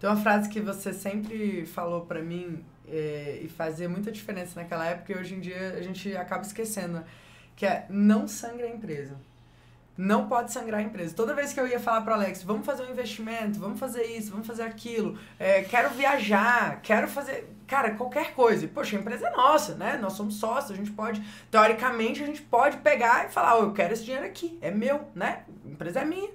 Tem 0.00 0.08
uma 0.08 0.16
frase 0.16 0.48
que 0.48 0.60
você 0.60 0.92
sempre 0.92 1.66
falou 1.66 2.02
para 2.02 2.22
mim 2.22 2.64
é, 2.86 3.40
e 3.42 3.48
fazia 3.48 3.88
muita 3.88 4.12
diferença 4.12 4.60
naquela 4.60 4.86
época 4.86 5.12
e 5.12 5.16
hoje 5.16 5.34
em 5.34 5.40
dia 5.40 5.74
a 5.76 5.82
gente 5.82 6.16
acaba 6.16 6.42
esquecendo, 6.42 7.02
que 7.56 7.66
é 7.66 7.86
não 7.88 8.26
sangre 8.28 8.64
a 8.64 8.70
empresa. 8.70 9.16
Não 9.98 10.28
pode 10.28 10.52
sangrar 10.52 10.78
a 10.78 10.82
empresa. 10.84 11.12
Toda 11.12 11.34
vez 11.34 11.52
que 11.52 11.58
eu 11.58 11.66
ia 11.66 11.80
falar 11.80 12.02
para 12.02 12.14
Alex, 12.14 12.44
vamos 12.44 12.64
fazer 12.64 12.84
um 12.84 12.90
investimento, 12.90 13.58
vamos 13.58 13.80
fazer 13.80 14.04
isso, 14.04 14.30
vamos 14.30 14.46
fazer 14.46 14.62
aquilo, 14.62 15.18
é, 15.40 15.62
quero 15.62 15.90
viajar, 15.90 16.80
quero 16.82 17.08
fazer, 17.08 17.52
cara, 17.66 17.90
qualquer 17.90 18.32
coisa. 18.32 18.64
E, 18.64 18.68
poxa, 18.68 18.96
a 18.96 19.00
empresa 19.00 19.26
é 19.26 19.30
nossa, 19.32 19.74
né? 19.74 19.98
Nós 20.00 20.12
somos 20.12 20.36
sócios, 20.36 20.70
a 20.70 20.76
gente 20.76 20.92
pode, 20.92 21.20
teoricamente, 21.50 22.22
a 22.22 22.26
gente 22.26 22.40
pode 22.42 22.76
pegar 22.76 23.26
e 23.26 23.28
falar, 23.28 23.58
oh, 23.58 23.64
eu 23.64 23.72
quero 23.72 23.92
esse 23.92 24.04
dinheiro 24.04 24.24
aqui, 24.24 24.56
é 24.60 24.70
meu, 24.70 25.08
né? 25.16 25.42
A 25.66 25.68
empresa 25.68 25.98
é 25.98 26.04
minha. 26.04 26.30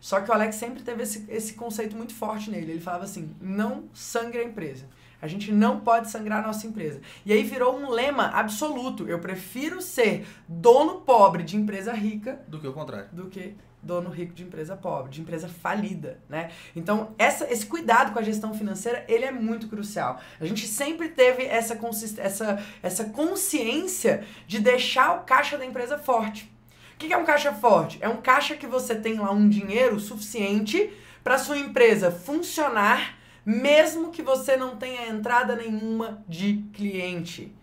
Só 0.00 0.20
que 0.20 0.28
o 0.28 0.34
Alex 0.34 0.56
sempre 0.56 0.82
teve 0.82 1.04
esse, 1.04 1.24
esse 1.28 1.54
conceito 1.54 1.96
muito 1.96 2.12
forte 2.12 2.50
nele. 2.50 2.72
Ele 2.72 2.80
falava 2.80 3.04
assim: 3.04 3.34
não 3.40 3.84
sangre 3.94 4.40
a 4.40 4.44
empresa. 4.44 4.84
A 5.20 5.26
gente 5.26 5.50
não 5.50 5.80
pode 5.80 6.10
sangrar 6.10 6.42
a 6.42 6.46
nossa 6.46 6.66
empresa. 6.66 7.00
E 7.24 7.32
aí 7.32 7.42
virou 7.42 7.76
um 7.76 7.90
lema 7.90 8.26
absoluto. 8.28 9.08
Eu 9.08 9.18
prefiro 9.18 9.80
ser 9.80 10.26
dono 10.46 11.00
pobre 11.00 11.42
de 11.42 11.56
empresa 11.56 11.92
rica 11.92 12.40
do 12.48 12.58
que 12.58 12.66
o 12.66 12.72
contrário. 12.72 13.08
Do 13.12 13.26
que 13.28 13.56
dono 13.86 14.10
rico 14.10 14.34
de 14.34 14.42
empresa 14.42 14.76
pobre, 14.76 15.12
de 15.12 15.20
empresa 15.20 15.48
falida, 15.48 16.20
né? 16.28 16.50
Então, 16.74 17.14
essa, 17.16 17.50
esse 17.50 17.64
cuidado 17.64 18.12
com 18.12 18.18
a 18.18 18.22
gestão 18.22 18.52
financeira, 18.52 19.04
ele 19.08 19.24
é 19.24 19.30
muito 19.30 19.68
crucial. 19.68 20.20
A 20.40 20.44
gente 20.44 20.66
sempre 20.66 21.08
teve 21.08 21.44
essa, 21.44 21.78
essa, 22.18 22.64
essa 22.82 23.04
consciência 23.04 24.24
de 24.46 24.58
deixar 24.58 25.16
o 25.16 25.24
caixa 25.24 25.56
da 25.56 25.64
empresa 25.64 25.96
forte. 25.96 26.52
O 26.94 26.98
que 26.98 27.12
é 27.12 27.16
um 27.16 27.24
caixa 27.24 27.52
forte? 27.52 27.98
É 28.00 28.08
um 28.08 28.16
caixa 28.16 28.56
que 28.56 28.66
você 28.66 28.94
tem 28.94 29.18
lá 29.18 29.30
um 29.30 29.48
dinheiro 29.48 30.00
suficiente 30.00 30.90
para 31.22 31.38
sua 31.38 31.58
empresa 31.58 32.10
funcionar 32.10 33.15
mesmo 33.46 34.10
que 34.10 34.22
você 34.22 34.56
não 34.56 34.76
tenha 34.76 35.08
entrada 35.08 35.54
nenhuma 35.54 36.24
de 36.28 36.64
cliente. 36.72 37.54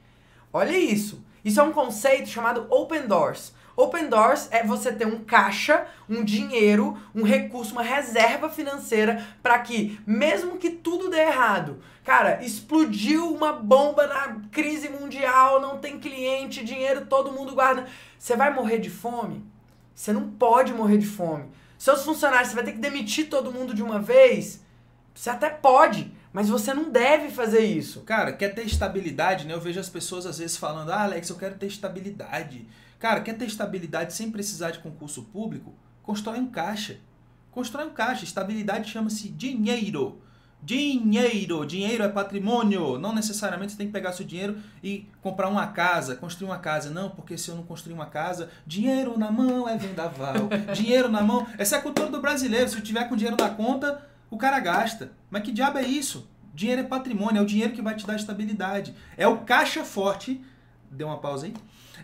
Olha 0.53 0.77
isso. 0.77 1.21
Isso 1.43 1.59
é 1.59 1.63
um 1.63 1.73
conceito 1.73 2.29
chamado 2.29 2.65
Open 2.69 3.05
Doors. 3.05 3.53
Open 3.75 4.07
Doors 4.07 4.47
é 4.51 4.63
você 4.63 4.93
ter 4.93 5.05
um 5.05 5.25
caixa, 5.25 5.85
um 6.07 6.23
dinheiro, 6.23 6.97
um 7.13 7.23
recurso, 7.23 7.73
uma 7.73 7.83
reserva 7.83 8.47
financeira 8.49 9.25
para 9.41 9.59
que, 9.59 9.99
mesmo 10.07 10.57
que 10.57 10.69
tudo 10.69 11.09
dê 11.09 11.19
errado, 11.19 11.81
cara, 12.03 12.41
explodiu 12.43 13.33
uma 13.33 13.51
bomba 13.51 14.07
na 14.07 14.41
crise 14.51 14.87
mundial, 14.87 15.59
não 15.59 15.79
tem 15.79 15.99
cliente, 15.99 16.63
dinheiro 16.63 17.07
todo 17.07 17.31
mundo 17.31 17.55
guarda, 17.55 17.87
você 18.17 18.37
vai 18.37 18.53
morrer 18.53 18.77
de 18.77 18.91
fome? 18.91 19.43
Você 19.93 20.13
não 20.13 20.29
pode 20.29 20.71
morrer 20.71 20.99
de 20.99 21.07
fome. 21.07 21.45
Seus 21.77 22.05
funcionários, 22.05 22.49
você 22.49 22.55
vai 22.55 22.63
ter 22.63 22.73
que 22.73 22.77
demitir 22.77 23.27
todo 23.27 23.51
mundo 23.51 23.73
de 23.73 23.83
uma 23.83 23.99
vez? 23.99 24.63
Você 25.13 25.29
até 25.29 25.49
pode, 25.49 26.11
mas 26.31 26.49
você 26.49 26.73
não 26.73 26.91
deve 26.91 27.29
fazer 27.29 27.63
isso. 27.63 28.01
Cara, 28.01 28.33
quer 28.33 28.49
ter 28.49 28.65
estabilidade, 28.65 29.45
né? 29.45 29.53
Eu 29.53 29.61
vejo 29.61 29.79
as 29.79 29.89
pessoas 29.89 30.25
às 30.25 30.39
vezes 30.39 30.57
falando: 30.57 30.91
"Ah, 30.91 31.03
Alex, 31.03 31.29
eu 31.29 31.35
quero 31.35 31.55
ter 31.55 31.67
estabilidade". 31.67 32.67
Cara, 32.99 33.21
quer 33.21 33.37
ter 33.37 33.45
estabilidade 33.45 34.13
sem 34.13 34.31
precisar 34.31 34.71
de 34.71 34.79
concurso 34.79 35.23
público? 35.23 35.73
Constrói 36.01 36.39
um 36.39 36.47
caixa. 36.47 36.97
Constrói 37.51 37.85
um 37.85 37.89
caixa. 37.89 38.23
Estabilidade 38.23 38.89
chama-se 38.89 39.29
dinheiro. 39.29 40.21
Dinheiro, 40.61 41.65
dinheiro 41.65 42.01
é 42.01 42.07
patrimônio. 42.07 42.97
Não 42.97 43.13
necessariamente 43.13 43.73
você 43.73 43.77
tem 43.77 43.87
que 43.87 43.93
pegar 43.93 44.13
seu 44.13 44.25
dinheiro 44.25 44.57
e 44.81 45.05
comprar 45.21 45.49
uma 45.49 45.67
casa, 45.67 46.15
construir 46.15 46.47
uma 46.47 46.59
casa. 46.59 46.89
Não, 46.89 47.09
porque 47.09 47.37
se 47.37 47.49
eu 47.49 47.55
não 47.55 47.63
construir 47.63 47.93
uma 47.93 48.05
casa, 48.05 48.49
dinheiro 48.65 49.19
na 49.19 49.29
mão 49.29 49.67
é 49.67 49.77
vendaval. 49.77 50.47
dinheiro 50.73 51.09
na 51.09 51.21
mão. 51.21 51.45
Essa 51.57 51.75
é 51.75 51.79
a 51.79 51.81
cultura 51.81 52.09
do 52.09 52.21
brasileiro. 52.21 52.69
Se 52.69 52.77
eu 52.77 52.81
tiver 52.81 53.09
com 53.09 53.17
dinheiro 53.17 53.35
na 53.37 53.49
conta, 53.49 54.01
o 54.33 54.37
cara 54.37 54.59
gasta. 54.59 55.11
Mas 55.29 55.43
que 55.43 55.51
diabo 55.51 55.77
é 55.77 55.83
isso? 55.83 56.27
Dinheiro 56.53 56.81
é 56.81 56.83
patrimônio, 56.83 57.39
é 57.39 57.41
o 57.41 57.45
dinheiro 57.45 57.73
que 57.73 57.81
vai 57.81 57.95
te 57.95 58.05
dar 58.05 58.15
estabilidade. 58.15 58.95
É 59.15 59.27
o 59.27 59.39
caixa 59.39 59.83
forte. 59.83 60.43
Deu 60.91 61.07
uma 61.07 61.17
pausa 61.17 61.45
aí? 61.45 61.53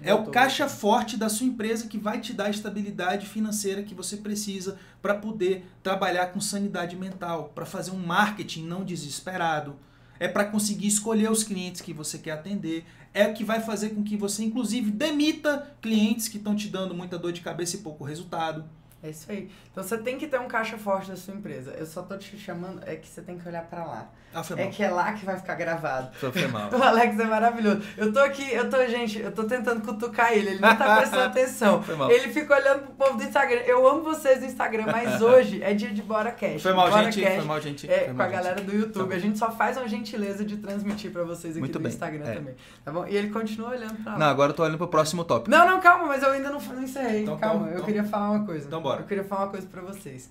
É 0.02 0.14
o 0.14 0.28
caixa 0.28 0.70
forte 0.70 1.18
da 1.18 1.28
sua 1.28 1.46
empresa 1.46 1.88
que 1.88 1.98
vai 1.98 2.22
te 2.22 2.34
dar 2.34 2.46
a 2.46 2.50
estabilidade 2.50 3.26
financeira 3.26 3.84
que 3.84 3.94
você 3.94 4.18
precisa 4.18 4.78
para 5.02 5.14
poder 5.14 5.66
trabalhar 5.84 6.28
com 6.28 6.40
sanidade 6.40 6.96
mental, 6.96 7.52
para 7.54 7.66
fazer 7.66 7.92
um 7.92 8.00
marketing 8.00 8.66
não 8.66 8.86
desesperado. 8.86 9.76
É 10.20 10.28
para 10.28 10.46
conseguir 10.46 10.88
escolher 10.88 11.32
os 11.32 11.44
clientes 11.44 11.82
que 11.82 11.94
você 11.94 12.18
quer 12.18 12.32
atender. 12.32 12.86
É 13.14 13.28
o 13.28 13.34
que 13.34 13.44
vai 13.44 13.60
fazer 13.60 13.90
com 13.90 14.04
que 14.04 14.16
você, 14.16 14.44
inclusive, 14.44 14.92
demita 14.92 15.76
clientes 15.82 16.28
que 16.28 16.38
estão 16.38 16.56
te 16.56 16.68
dando 16.68 16.94
muita 16.94 17.18
dor 17.18 17.32
de 17.32 17.42
cabeça 17.42 17.76
e 17.76 17.80
pouco 17.80 18.04
resultado. 18.04 18.66
É 19.02 19.10
isso 19.10 19.32
aí. 19.32 19.50
Então 19.72 19.84
você 19.84 19.98
tem 19.98 20.18
que 20.18 20.28
ter 20.28 20.40
um 20.40 20.48
caixa 20.48 20.78
forte 20.78 21.10
da 21.10 21.16
sua 21.16 21.34
empresa. 21.34 21.72
Eu 21.72 21.86
só 21.86 22.02
tô 22.02 22.18
te 22.18 22.38
chamando, 22.38 22.82
é 22.86 22.96
que 22.96 23.08
você 23.08 23.22
tem 23.22 23.38
que 23.38 23.48
olhar 23.48 23.64
para 23.64 23.86
lá. 23.86 24.10
Ah, 24.34 24.44
é 24.58 24.68
que 24.68 24.84
é 24.84 24.90
lá 24.92 25.14
que 25.14 25.26
vai 25.26 25.36
ficar 25.38 25.56
gravado. 25.56 26.10
Foi 26.16 26.48
mal. 26.48 26.70
o 26.72 26.84
Alex 26.84 27.20
é 27.20 27.26
maravilhoso. 27.26 27.82
Eu 27.98 28.14
tô 28.14 28.20
aqui, 28.20 28.54
eu 28.54 28.70
tô, 28.70 28.86
gente, 28.88 29.20
eu 29.20 29.32
tô 29.32 29.44
tentando 29.46 29.82
cutucar 29.82 30.32
ele, 30.34 30.50
ele 30.52 30.60
não 30.60 30.76
tá 30.76 30.98
prestando 30.98 31.24
atenção. 31.30 31.82
Foi 31.82 31.96
mal. 31.96 32.12
Ele 32.12 32.32
fica 32.32 32.56
olhando 32.56 32.82
pro 32.84 32.94
povo 33.08 33.18
do 33.18 33.24
Instagram. 33.24 33.62
Eu 33.62 33.88
amo 33.88 34.04
vocês 34.04 34.40
do 34.40 34.46
Instagram, 34.46 34.86
mas 34.92 35.20
hoje 35.24 35.64
é 35.64 35.74
dia 35.74 35.90
de 35.90 36.04
Bora 36.04 36.32
Cash. 36.32 36.62
Foi 36.62 36.74
mal, 36.74 36.90
Bora 36.90 37.12
gente. 37.12 37.22
Cash 37.26 37.36
Foi 37.38 37.46
mal, 37.46 37.62
gente. 37.62 37.90
É, 37.92 37.98
foi 38.00 38.08
com 38.10 38.14
mal, 38.14 38.28
a 38.28 38.30
galera 38.30 38.62
do 38.62 38.72
YouTube. 38.76 39.10
Tá 39.10 39.16
a 39.16 39.20
gente 39.20 39.40
só 39.40 39.50
faz 39.52 39.78
uma 39.78 39.88
gentileza 39.88 40.46
de 40.46 40.58
transmitir 40.58 41.12
para 41.12 41.24
vocês 41.24 41.54
aqui 41.54 41.60
Muito 41.62 41.74
do 41.74 41.80
bem. 41.80 41.92
Instagram 41.92 42.26
É. 42.26 42.34
também. 42.36 42.56
Tá 42.86 42.92
bom? 42.92 43.08
E 43.08 43.16
ele 43.18 43.30
continua 43.32 43.70
olhando 43.70 44.04
pra 44.04 44.14
lá. 44.14 44.20
Não, 44.20 44.28
agora 44.28 44.52
eu 44.52 44.56
tô 44.56 44.62
olhando 44.64 44.78
pro 44.78 44.88
próximo 44.88 45.24
tópico. 45.26 45.50
Não, 45.50 45.66
não, 45.66 45.80
calma, 45.80 46.06
mas 46.06 46.22
eu 46.22 46.32
ainda 46.32 46.50
não, 46.52 46.60
não 46.62 46.84
encerrei. 46.84 47.24
Então, 47.24 47.38
calma, 47.38 47.62
então, 47.62 47.68
eu 47.68 47.74
então- 47.76 47.86
queria 47.86 48.04
falar 48.04 48.30
uma 48.32 48.46
coisa. 48.46 48.68
então 48.68 48.80
bora. 48.82 49.02
Eu 49.02 49.06
queria 49.08 49.24
falar 49.24 49.46
uma 49.46 49.52
coisa 49.52 49.66
pra 49.68 49.82
vocês. 49.82 50.30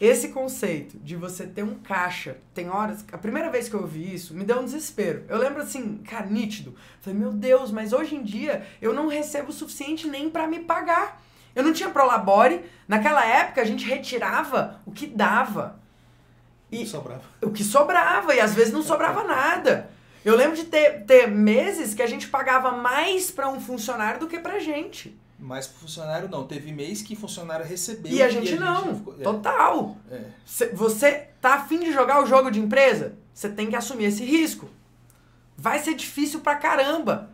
Esse 0.00 0.28
conceito 0.28 0.96
de 0.98 1.16
você 1.16 1.44
ter 1.44 1.64
um 1.64 1.74
caixa, 1.74 2.36
tem 2.54 2.68
horas. 2.70 3.04
A 3.10 3.18
primeira 3.18 3.50
vez 3.50 3.68
que 3.68 3.74
eu 3.74 3.80
ouvi 3.80 4.14
isso, 4.14 4.32
me 4.32 4.44
deu 4.44 4.60
um 4.60 4.64
desespero. 4.64 5.24
Eu 5.28 5.38
lembro 5.38 5.60
assim, 5.60 5.98
cara, 6.08 6.26
nítido. 6.26 6.74
Falei, 7.00 7.18
meu 7.18 7.32
Deus, 7.32 7.72
mas 7.72 7.92
hoje 7.92 8.14
em 8.14 8.22
dia 8.22 8.64
eu 8.80 8.94
não 8.94 9.08
recebo 9.08 9.50
o 9.50 9.52
suficiente 9.52 10.06
nem 10.06 10.30
pra 10.30 10.46
me 10.46 10.60
pagar. 10.60 11.20
Eu 11.54 11.64
não 11.64 11.72
tinha 11.72 11.90
Prolabore. 11.90 12.64
Naquela 12.86 13.24
época 13.26 13.60
a 13.60 13.64
gente 13.64 13.84
retirava 13.84 14.80
o 14.86 14.92
que 14.92 15.06
dava. 15.06 15.80
E 16.70 16.86
Sobrava. 16.86 17.22
o 17.42 17.50
que 17.50 17.64
sobrava, 17.64 18.34
e 18.34 18.40
às 18.40 18.54
vezes 18.54 18.72
não 18.72 18.82
sobrava 18.82 19.24
nada. 19.24 19.90
Eu 20.24 20.36
lembro 20.36 20.54
de 20.54 20.64
ter, 20.64 21.04
ter 21.06 21.26
meses 21.26 21.94
que 21.94 22.02
a 22.02 22.06
gente 22.06 22.28
pagava 22.28 22.72
mais 22.72 23.30
pra 23.30 23.48
um 23.48 23.58
funcionário 23.58 24.20
do 24.20 24.28
que 24.28 24.38
pra 24.38 24.58
gente. 24.58 25.18
Mas 25.38 25.66
pro 25.68 25.78
funcionário 25.80 26.28
não. 26.28 26.46
Teve 26.46 26.72
mês 26.72 27.00
que 27.00 27.14
funcionário 27.14 27.64
recebeu 27.64 28.10
E 28.12 28.22
a 28.22 28.28
gente 28.28 28.56
não. 28.56 28.96
ficou- 28.96 29.14
é, 29.18 29.22
Total. 29.22 29.96
é. 30.10 30.22
Cê- 30.44 30.70
Você 30.74 31.28
tá 31.40 31.54
afim 31.54 31.78
de 31.78 31.92
jogar 31.92 32.22
o 32.22 32.26
jogo 32.26 32.50
de 32.50 32.58
empresa? 32.60 33.14
Você 33.32 33.48
tem 33.48 33.68
que 33.68 33.76
assumir 33.76 34.06
esse 34.06 34.24
risco. 34.24 34.68
Vai 35.56 35.78
ser 35.78 35.94
difícil 35.94 36.40
pra 36.40 36.56
caramba. 36.56 37.30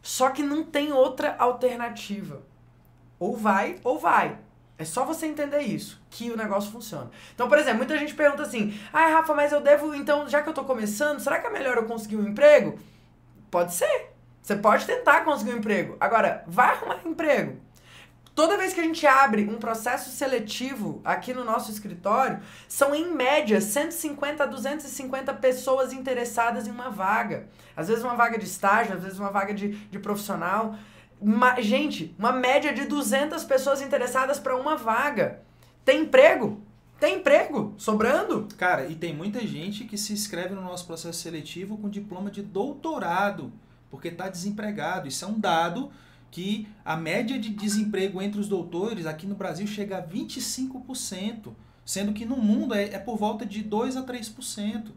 Só 0.00 0.30
que 0.30 0.42
não 0.42 0.62
tem 0.62 0.92
outra 0.92 1.34
alternativa. 1.38 2.42
Ou 3.18 3.36
vai, 3.36 3.80
ou 3.82 3.98
vai. 3.98 4.38
É 4.78 4.84
só 4.84 5.04
você 5.04 5.26
entender 5.26 5.60
isso, 5.62 6.00
que 6.08 6.30
o 6.30 6.36
negócio 6.36 6.70
funciona. 6.70 7.10
Então, 7.34 7.48
por 7.48 7.58
exemplo, 7.58 7.78
muita 7.78 7.98
gente 7.98 8.14
pergunta 8.14 8.44
assim: 8.44 8.78
ai, 8.92 9.12
Rafa, 9.12 9.34
mas 9.34 9.50
eu 9.50 9.60
devo, 9.60 9.92
então, 9.92 10.28
já 10.28 10.40
que 10.40 10.48
eu 10.48 10.54
tô 10.54 10.62
começando, 10.64 11.18
será 11.18 11.40
que 11.40 11.48
é 11.48 11.50
melhor 11.50 11.76
eu 11.76 11.84
conseguir 11.86 12.14
um 12.16 12.28
emprego? 12.28 12.78
Pode 13.50 13.74
ser. 13.74 14.12
Você 14.48 14.56
pode 14.56 14.86
tentar 14.86 15.26
conseguir 15.26 15.52
um 15.52 15.58
emprego. 15.58 15.94
Agora, 16.00 16.42
vai 16.46 16.70
arrumar 16.70 17.00
um 17.04 17.10
emprego. 17.10 17.58
Toda 18.34 18.56
vez 18.56 18.72
que 18.72 18.80
a 18.80 18.82
gente 18.82 19.06
abre 19.06 19.44
um 19.44 19.58
processo 19.58 20.08
seletivo 20.08 21.02
aqui 21.04 21.34
no 21.34 21.44
nosso 21.44 21.70
escritório, 21.70 22.40
são 22.66 22.94
em 22.94 23.12
média 23.12 23.60
150 23.60 24.44
a 24.44 24.46
250 24.46 25.34
pessoas 25.34 25.92
interessadas 25.92 26.66
em 26.66 26.70
uma 26.70 26.88
vaga. 26.88 27.46
Às 27.76 27.88
vezes 27.88 28.02
uma 28.02 28.14
vaga 28.14 28.38
de 28.38 28.46
estágio, 28.46 28.94
às 28.94 29.02
vezes 29.02 29.18
uma 29.18 29.30
vaga 29.30 29.52
de, 29.52 29.72
de 29.72 29.98
profissional. 29.98 30.76
Gente, 31.58 32.16
uma 32.18 32.32
média 32.32 32.72
de 32.72 32.86
200 32.86 33.44
pessoas 33.44 33.82
interessadas 33.82 34.40
para 34.40 34.56
uma 34.56 34.76
vaga. 34.78 35.42
Tem 35.84 36.04
emprego? 36.04 36.58
Tem 36.98 37.16
emprego 37.16 37.74
sobrando? 37.76 38.48
Cara, 38.56 38.86
e 38.86 38.94
tem 38.94 39.14
muita 39.14 39.46
gente 39.46 39.84
que 39.84 39.98
se 39.98 40.14
inscreve 40.14 40.54
no 40.54 40.62
nosso 40.62 40.86
processo 40.86 41.20
seletivo 41.20 41.76
com 41.76 41.90
diploma 41.90 42.30
de 42.30 42.40
doutorado, 42.40 43.52
porque 43.90 44.08
está 44.08 44.28
desempregado. 44.28 45.08
Isso 45.08 45.24
é 45.24 45.28
um 45.28 45.38
dado 45.38 45.90
que 46.30 46.68
a 46.84 46.96
média 46.96 47.38
de 47.38 47.50
desemprego 47.50 48.20
entre 48.20 48.40
os 48.40 48.48
doutores 48.48 49.06
aqui 49.06 49.26
no 49.26 49.34
Brasil 49.34 49.66
chega 49.66 49.98
a 49.98 50.02
25%, 50.02 51.52
sendo 51.84 52.12
que 52.12 52.24
no 52.24 52.36
mundo 52.36 52.74
é, 52.74 52.84
é 52.84 52.98
por 52.98 53.16
volta 53.16 53.46
de 53.46 53.62
2 53.62 53.96
a 53.96 54.02
3%. 54.02 54.90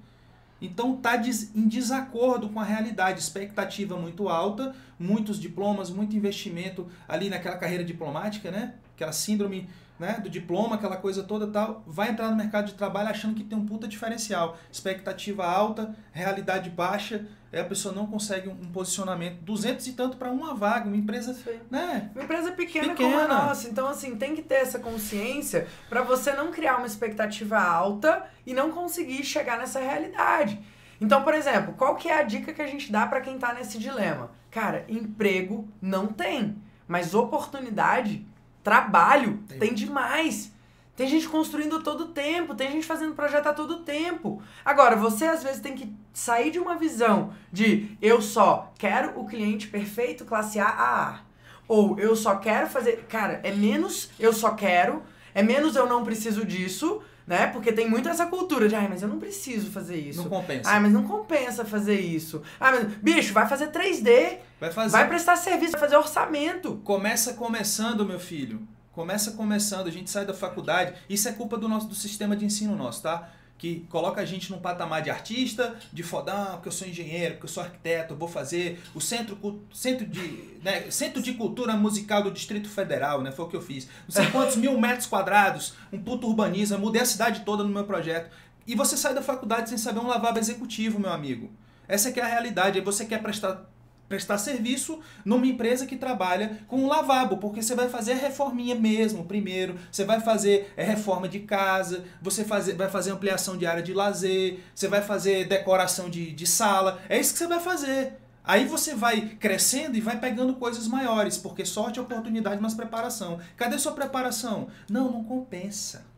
Então 0.62 0.96
está 0.96 1.18
em 1.18 1.68
desacordo 1.68 2.50
com 2.50 2.60
a 2.60 2.64
realidade, 2.64 3.20
expectativa 3.20 3.98
muito 3.98 4.30
alta, 4.30 4.76
muitos 5.00 5.40
diplomas, 5.40 5.90
muito 5.90 6.16
investimento 6.16 6.88
ali 7.08 7.30
naquela 7.30 7.58
carreira 7.58 7.84
diplomática, 7.84 8.52
né? 8.52 8.76
Aquela 8.94 9.12
síndrome 9.12 9.68
né, 10.02 10.20
do 10.20 10.32
diploma, 10.32 10.78
aquela 10.78 10.98
coisa 10.98 11.22
toda 11.22 11.46
tal, 11.46 11.84
vai 11.86 12.10
entrar 12.10 12.32
no 12.32 12.36
mercado 12.36 12.66
de 12.66 12.74
trabalho 12.74 13.10
achando 13.10 13.36
que 13.36 13.44
tem 13.44 13.56
um 13.56 13.68
puta 13.68 13.88
diferencial. 13.88 14.58
Expectativa 14.72 15.46
alta, 15.46 15.96
realidade 16.12 16.72
baixa, 16.72 17.28
aí 17.54 17.60
a 17.60 17.66
pessoa 17.66 17.94
não 17.94 18.08
consegue 18.08 18.50
um 18.50 18.72
posicionamento. 18.72 19.44
200 19.44 19.86
e 19.86 19.94
tanto 19.94 20.18
para 20.18 20.32
uma 20.32 20.56
vaga, 20.56 20.88
uma 20.88 20.98
empresa, 20.98 21.38
né? 21.70 22.10
Uma 22.16 22.24
empresa 22.24 22.52
pequena, 22.52 22.90
pequena, 22.90 23.12
como 23.12 23.20
a 23.20 23.28
nossa. 23.28 23.70
Então, 23.70 23.88
assim, 23.88 24.16
tem 24.16 24.36
que 24.36 24.42
ter 24.42 24.56
essa 24.56 24.80
consciência 24.80 25.68
para 25.88 26.02
você 26.02 26.34
não 26.34 26.52
criar 26.52 26.78
uma 26.78 26.88
expectativa 26.88 27.60
alta 27.60 28.26
e 28.44 28.56
não 28.56 28.72
conseguir 28.72 29.24
chegar 29.24 29.60
nessa 29.60 29.80
realidade. 29.80 30.60
Então, 31.00 31.22
por 31.24 31.36
exemplo, 31.36 31.74
qual 31.74 31.96
que 31.96 32.10
é 32.10 32.18
a 32.18 32.24
dica 32.24 32.52
que 32.52 32.62
a 32.62 32.68
gente 32.68 32.92
dá 32.92 33.06
para 33.06 33.22
quem 33.22 33.38
tá 33.38 33.54
nesse 33.54 33.78
dilema? 33.78 34.32
Cara, 34.50 34.84
emprego 34.90 35.70
não 35.80 36.08
tem, 36.08 36.60
mas 36.88 37.14
oportunidade 37.14 38.26
Trabalho 38.64 39.40
tem, 39.48 39.60
tem 39.60 39.74
demais. 39.74 40.52
Tem 40.96 41.08
gente 41.08 41.28
construindo 41.28 41.82
todo 41.82 42.02
o 42.02 42.08
tempo, 42.10 42.54
tem 42.54 42.72
gente 42.72 42.86
fazendo 42.86 43.16
projeto 43.16 43.48
a 43.48 43.54
todo 43.54 43.80
tempo. 43.80 44.42
Agora, 44.64 44.96
você 44.96 45.26
às 45.26 45.42
vezes 45.42 45.62
tem 45.62 45.74
que 45.74 45.92
sair 46.14 46.52
de 46.52 46.60
uma 46.60 46.76
visão 46.76 47.34
de 47.52 47.98
eu 48.02 48.22
só 48.22 48.72
quero 48.78 49.20
o 49.20 49.26
cliente 49.26 49.68
perfeito 49.68 50.26
classe 50.26 50.60
A 50.60 50.68
a 50.68 51.10
A. 51.10 51.20
Ou 51.68 51.98
eu 51.98 52.16
só 52.16 52.36
quero 52.36 52.68
fazer. 52.68 53.06
Cara, 53.08 53.40
é 53.44 53.52
menos 53.52 54.12
eu 54.20 54.34
só 54.34 54.52
quero, 54.52 55.02
é 55.34 55.42
menos 55.42 55.76
eu 55.76 55.88
não 55.88 56.04
preciso 56.04 56.46
disso, 56.46 57.02
né? 57.32 57.48
Porque 57.48 57.72
tem 57.72 57.90
muito 57.90 58.10
essa 58.10 58.26
cultura 58.26 58.68
de, 58.68 58.76
ai, 58.76 58.90
mas 58.90 59.02
eu 59.02 59.08
não 59.08 59.18
preciso 59.18 59.72
fazer 59.72 59.96
isso. 59.96 60.24
Não 60.24 60.30
compensa. 60.30 60.70
Ai, 60.70 60.82
mas 60.82 60.92
não 60.92 61.08
compensa 61.08 61.64
fazer 61.64 61.98
isso. 61.98 62.42
Ai, 62.60 62.74
mas, 62.74 62.94
bicho, 62.96 63.32
vai 63.32 63.48
fazer 63.48 63.72
3D. 63.72 64.40
Vai 64.60 64.70
fazer. 64.70 64.92
Vai 64.92 65.08
prestar 65.08 65.38
serviço, 65.38 65.72
vai 65.72 65.80
fazer 65.80 65.96
orçamento. 65.96 66.82
Começa 66.84 67.32
começando, 67.36 68.06
meu 68.06 68.20
filho. 68.20 68.68
Começa 68.92 69.32
começando, 69.32 69.88
a 69.88 69.92
gente 69.92 70.12
sai 70.12 70.26
da 70.26 70.34
faculdade. 70.34 70.94
Isso 71.10 71.30
é 71.30 71.32
culpa 71.32 71.58
do 71.58 71.70
nosso 71.70 71.88
do 71.88 71.96
sistema 71.96 72.36
de 72.36 72.44
ensino 72.44 72.76
nosso, 72.76 73.04
tá? 73.04 73.30
Que 73.62 73.86
coloca 73.90 74.20
a 74.20 74.26
gente 74.26 74.50
num 74.50 74.58
patamar 74.58 75.04
de 75.04 75.12
artista, 75.12 75.76
de 75.94 76.02
fodão, 76.02 76.54
porque 76.54 76.68
eu 76.68 76.72
sou 76.72 76.88
engenheiro, 76.88 77.36
porque 77.36 77.46
eu 77.46 77.50
sou 77.52 77.62
arquiteto, 77.62 78.16
eu 78.16 78.18
vou 78.18 78.28
fazer 78.28 78.82
o 78.96 79.00
centro, 79.00 79.38
centro, 79.72 80.04
de, 80.04 80.58
né, 80.64 80.90
centro 80.90 81.22
de 81.22 81.36
cultura 81.36 81.78
musical 81.78 82.24
do 82.24 82.32
Distrito 82.32 82.68
Federal, 82.68 83.22
né? 83.22 83.32
Foi 83.32 83.46
o 83.46 83.48
que 83.48 83.56
eu 83.56 83.62
fiz. 83.62 83.88
Não 84.08 84.10
sei 84.10 84.32
quantos 84.32 84.56
mil 84.56 84.76
metros 84.80 85.06
quadrados, 85.06 85.76
um 85.94 86.02
puto 86.02 86.28
urbanismo, 86.28 86.80
mudei 86.80 87.04
a 87.04 87.06
cidade 87.06 87.42
toda 87.42 87.64
no 87.64 87.70
meu 87.70 87.84
projeto. 87.84 88.32
E 88.66 88.74
você 88.74 88.98
sai 88.98 89.14
da 89.14 89.22
faculdade 89.22 89.70
sem 89.70 89.78
saber 89.78 90.00
um 90.00 90.08
lavabo 90.08 90.40
executivo, 90.40 91.00
meu 91.00 91.14
amigo. 91.14 91.52
Essa 91.88 92.10
é 92.10 92.12
que 92.12 92.20
é 92.20 92.24
a 92.24 92.28
realidade. 92.28 92.80
Aí 92.80 92.84
você 92.84 93.06
quer 93.06 93.22
prestar 93.22 93.71
prestar 94.12 94.38
serviço 94.38 95.00
numa 95.24 95.48
empresa 95.48 95.86
que 95.86 95.96
trabalha 95.96 96.60
com 96.68 96.86
lavabo, 96.86 97.38
porque 97.38 97.62
você 97.62 97.74
vai 97.74 97.88
fazer 97.88 98.12
a 98.12 98.16
reforminha 98.16 98.76
mesmo 98.76 99.24
primeiro, 99.24 99.78
você 99.90 100.04
vai 100.04 100.20
fazer 100.20 100.74
a 100.78 100.84
reforma 100.84 101.30
de 101.30 101.40
casa, 101.40 102.04
você 102.22 102.44
fazer, 102.44 102.76
vai 102.76 102.90
fazer 102.90 103.12
ampliação 103.12 103.56
de 103.56 103.66
área 103.66 103.82
de 103.82 103.94
lazer, 103.94 104.60
você 104.76 104.90
vai 104.90 105.02
fazer 105.02 105.48
decoração 105.48 106.10
de, 106.10 106.34
de 106.34 106.46
sala, 106.46 107.00
é 107.08 107.18
isso 107.18 107.32
que 107.32 107.40
você 107.40 107.48
vai 107.48 107.62
fazer. 107.62 108.18
Aí 108.44 108.66
você 108.66 108.94
vai 108.94 109.22
crescendo 109.40 109.96
e 109.96 110.02
vai 110.02 110.20
pegando 110.20 110.56
coisas 110.56 110.88
maiores, 110.88 111.38
porque 111.38 111.64
sorte, 111.64 112.02
oportunidade, 112.02 112.62
mas 112.62 112.74
preparação. 112.74 113.40
Cadê 113.56 113.80
sua 113.80 113.94
preparação? 113.94 114.68
Não, 114.90 115.10
não 115.10 115.24
compensa. 115.24 116.11